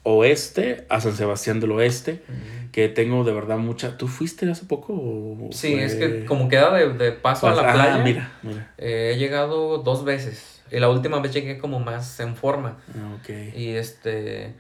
[0.07, 2.23] oeste, a San Sebastián del Oeste,
[2.71, 3.99] que tengo de verdad mucha...
[3.99, 5.49] ¿Tú fuiste hace poco?
[5.51, 8.73] sí, es que como queda de, paso a la playa, mira, mira.
[8.79, 10.63] Eh, he llegado dos veces.
[10.71, 12.79] Y la última vez llegué como más en forma.
[12.95, 13.57] Ah, ok.
[13.57, 14.55] Y este...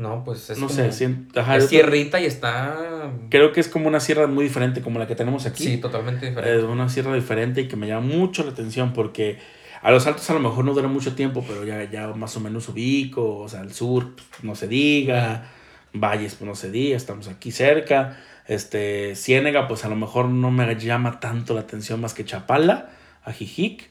[0.00, 3.12] No, pues es no como, sé, es sierrita y está...
[3.28, 5.62] Creo que es como una sierra muy diferente como la que tenemos aquí.
[5.62, 6.58] Sí, totalmente diferente.
[6.58, 9.38] Es una sierra diferente y que me llama mucho la atención porque
[9.82, 12.40] a los altos a lo mejor no dura mucho tiempo, pero ya, ya más o
[12.40, 15.50] menos ubico, o sea, al sur pues, no se diga,
[15.92, 18.16] valles pues no se diga, estamos aquí cerca.
[18.48, 22.88] Este, Ciénega pues a lo mejor no me llama tanto la atención más que Chapala,
[23.24, 23.90] Ajijic.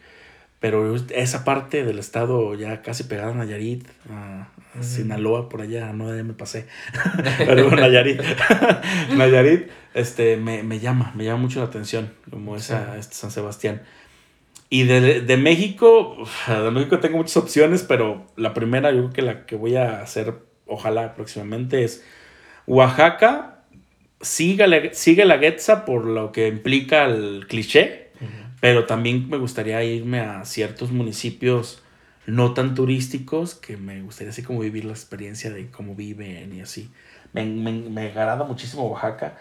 [0.59, 4.47] Pero esa parte del estado ya casi pegada a Nayarit, a,
[4.81, 6.67] Sinaloa, por allá, no, ya me pasé.
[7.37, 8.21] Pero Nayarit,
[9.15, 13.81] Nayarit, este, me, me, llama, me llama mucho la atención, como esa, este San Sebastián.
[14.69, 16.17] Y de, de, México,
[16.47, 20.01] de México tengo muchas opciones, pero la primera, yo creo que la que voy a
[20.01, 20.35] hacer,
[20.67, 22.05] ojalá próximamente, es
[22.67, 23.63] Oaxaca.
[24.21, 28.09] Sigue sigue la Getza por lo que implica el cliché
[28.59, 31.81] pero también me gustaría irme a ciertos municipios
[32.29, 36.61] no tan turísticos que me gustaría así como vivir la experiencia de cómo viven y
[36.61, 36.91] así.
[37.33, 39.37] Me, me, me agrada muchísimo Oaxaca,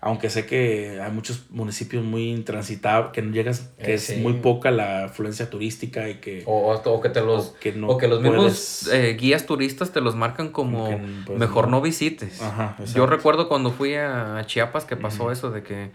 [0.00, 4.34] aunque sé que hay muchos municipios muy intransitables, que no llegas, que eh, es muy
[4.34, 6.42] poca la afluencia turística y que...
[6.46, 7.48] O, o que te los...
[7.48, 10.88] O que, no que los mismos eh, guías turistas te los marcan como
[11.24, 12.42] pues, mejor no, visites.
[12.42, 15.90] Ajá, Yo recuerdo cuando fui a Chiapas que pasó eso de que...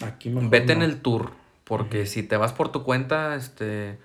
[0.00, 1.32] Aquí vete en el tour
[1.64, 3.98] porque si te vas por tu cuenta, este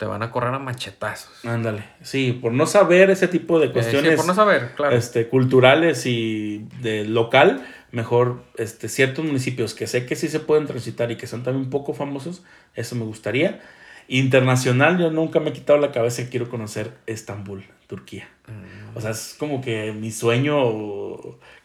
[0.00, 1.44] te van a correr a machetazos.
[1.44, 1.84] Ándale.
[2.00, 4.12] Sí, por no saber ese tipo de cuestiones.
[4.12, 4.96] sí, por no saber, claro.
[4.96, 10.66] Este, culturales y de local, mejor este, ciertos municipios que sé que sí se pueden
[10.66, 12.42] transitar y que son también un poco famosos,
[12.74, 13.60] eso me gustaría.
[14.08, 18.26] Internacional, yo nunca me he quitado la cabeza que quiero conocer Estambul, Turquía.
[18.46, 18.96] Mm.
[18.96, 20.56] O sea, es como que mi sueño,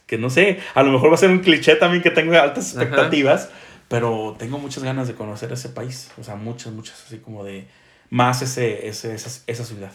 [0.08, 2.74] que no sé, a lo mejor va a ser un cliché también que tengo altas
[2.74, 3.50] expectativas.
[3.88, 6.10] Pero tengo muchas ganas de conocer ese país.
[6.20, 7.68] O sea, muchas, muchas, así como de
[8.16, 9.92] más ese, ese esa, esa ciudad.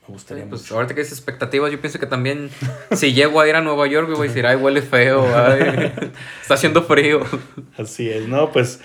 [0.00, 0.74] Me gustaría pues mucho.
[0.74, 2.50] Ahorita que es expectativas, yo pienso que también
[2.90, 5.24] si llego a ir a Nueva York, voy a decir, ay, huele feo,
[6.42, 7.20] está haciendo frío.
[7.78, 8.50] Así es, ¿no?
[8.50, 8.80] Pues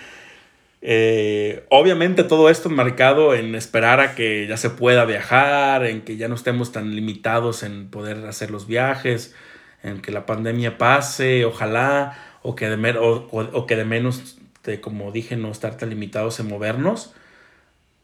[0.84, 6.16] eh, obviamente todo esto marcado en esperar a que ya se pueda viajar, en que
[6.16, 9.34] ya no estemos tan limitados en poder hacer los viajes,
[9.82, 14.38] en que la pandemia pase, ojalá, o que de, o, o que de menos
[14.82, 17.14] como dije, no estar tan limitados en movernos,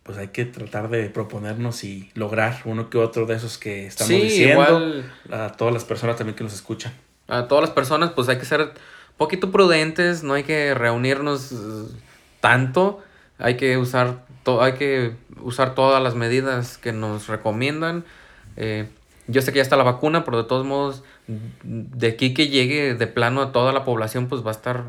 [0.03, 4.13] pues hay que tratar de proponernos y lograr uno que otro de esos que estamos
[4.13, 5.03] diciendo.
[5.31, 6.93] A todas las personas también que nos escuchan.
[7.27, 8.71] A todas las personas, pues hay que ser un
[9.17, 11.55] poquito prudentes, no hay que reunirnos eh,
[12.41, 13.01] tanto,
[13.37, 14.25] hay que usar,
[14.59, 18.03] hay que usar todas las medidas que nos recomiendan.
[18.57, 18.89] Eh,
[19.27, 21.03] yo sé que ya está la vacuna, pero de todos modos,
[21.63, 24.83] de aquí que llegue de plano a toda la población, pues va a estar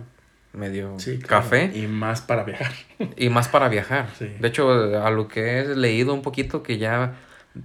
[0.55, 0.97] medio
[1.27, 1.71] café.
[1.75, 2.73] Y más para viajar.
[3.17, 4.09] Y más para viajar.
[4.19, 4.71] De hecho,
[5.03, 7.15] a lo que he leído un poquito, que ya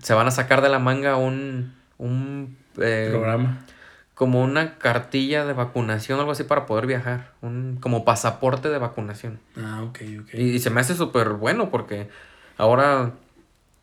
[0.02, 3.66] se van a sacar de la manga un, un eh, programa.
[4.14, 7.32] Como una cartilla de vacunación, algo así para poder viajar.
[7.42, 9.40] Un, como pasaporte de vacunación.
[9.56, 10.34] Ah, ok, ok.
[10.34, 12.10] Y, se me hace súper bueno porque
[12.58, 13.14] ahora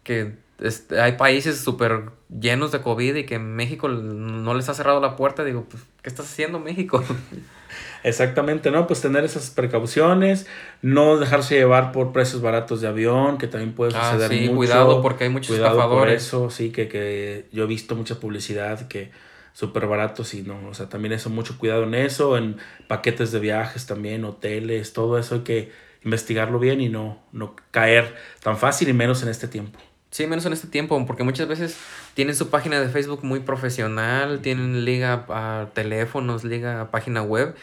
[0.02, 5.00] que este, hay países súper llenos de COVID y que México no les ha cerrado
[5.00, 7.04] la puerta, digo, pues, ¿qué estás haciendo México?
[8.02, 8.86] Exactamente, ¿no?
[8.86, 10.46] Pues tener esas precauciones,
[10.80, 15.02] no dejarse llevar por precios baratos de avión, que también puede ah, suceder sí, cuidado
[15.02, 19.10] porque hay muchos cuidado Por eso, sí, que, que yo he visto mucha publicidad que
[19.52, 23.40] súper baratos y no, o sea, también eso, mucho cuidado en eso, en paquetes de
[23.40, 25.72] viajes también, hoteles, todo eso hay que
[26.04, 29.78] investigarlo bien y no, no caer tan fácil y menos en este tiempo.
[30.16, 31.76] Sí, menos en este tiempo, porque muchas veces
[32.14, 37.54] tienen su página de Facebook muy profesional, tienen liga a teléfonos, liga a página web,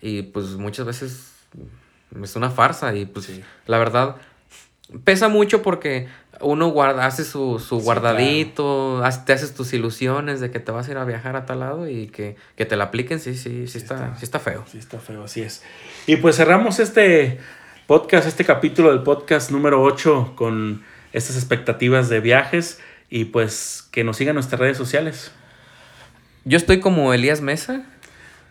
[0.00, 1.34] y pues muchas veces
[2.22, 3.30] es una farsa, y pues
[3.66, 4.16] la verdad
[5.04, 6.08] pesa mucho porque
[6.40, 10.92] uno guarda, hace su, su guardadito, te haces tus ilusiones de que te vas a
[10.92, 14.16] ir a viajar a tal lado y que, te la apliquen, sí, sí, sí, está,
[14.16, 14.64] sí está feo.
[14.66, 15.62] Sí está feo, así es.
[16.06, 17.38] Y pues cerramos este
[17.86, 20.82] podcast, este capítulo del podcast número 8 con
[21.12, 22.80] estas expectativas de viajes
[23.10, 25.32] y pues que nos sigan nuestras redes sociales.
[26.44, 27.84] Yo estoy como Elías Mesa.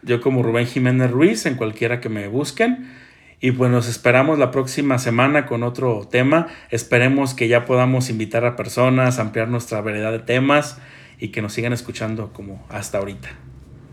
[0.03, 2.91] Yo como Rubén Jiménez Ruiz, en cualquiera que me busquen.
[3.39, 6.47] Y pues nos esperamos la próxima semana con otro tema.
[6.71, 10.77] Esperemos que ya podamos invitar a personas, ampliar nuestra variedad de temas
[11.19, 13.29] y que nos sigan escuchando como hasta ahorita.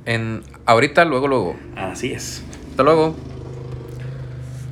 [0.07, 1.57] En ahorita, luego, luego.
[1.77, 2.43] Así es.
[2.71, 3.17] Hasta luego.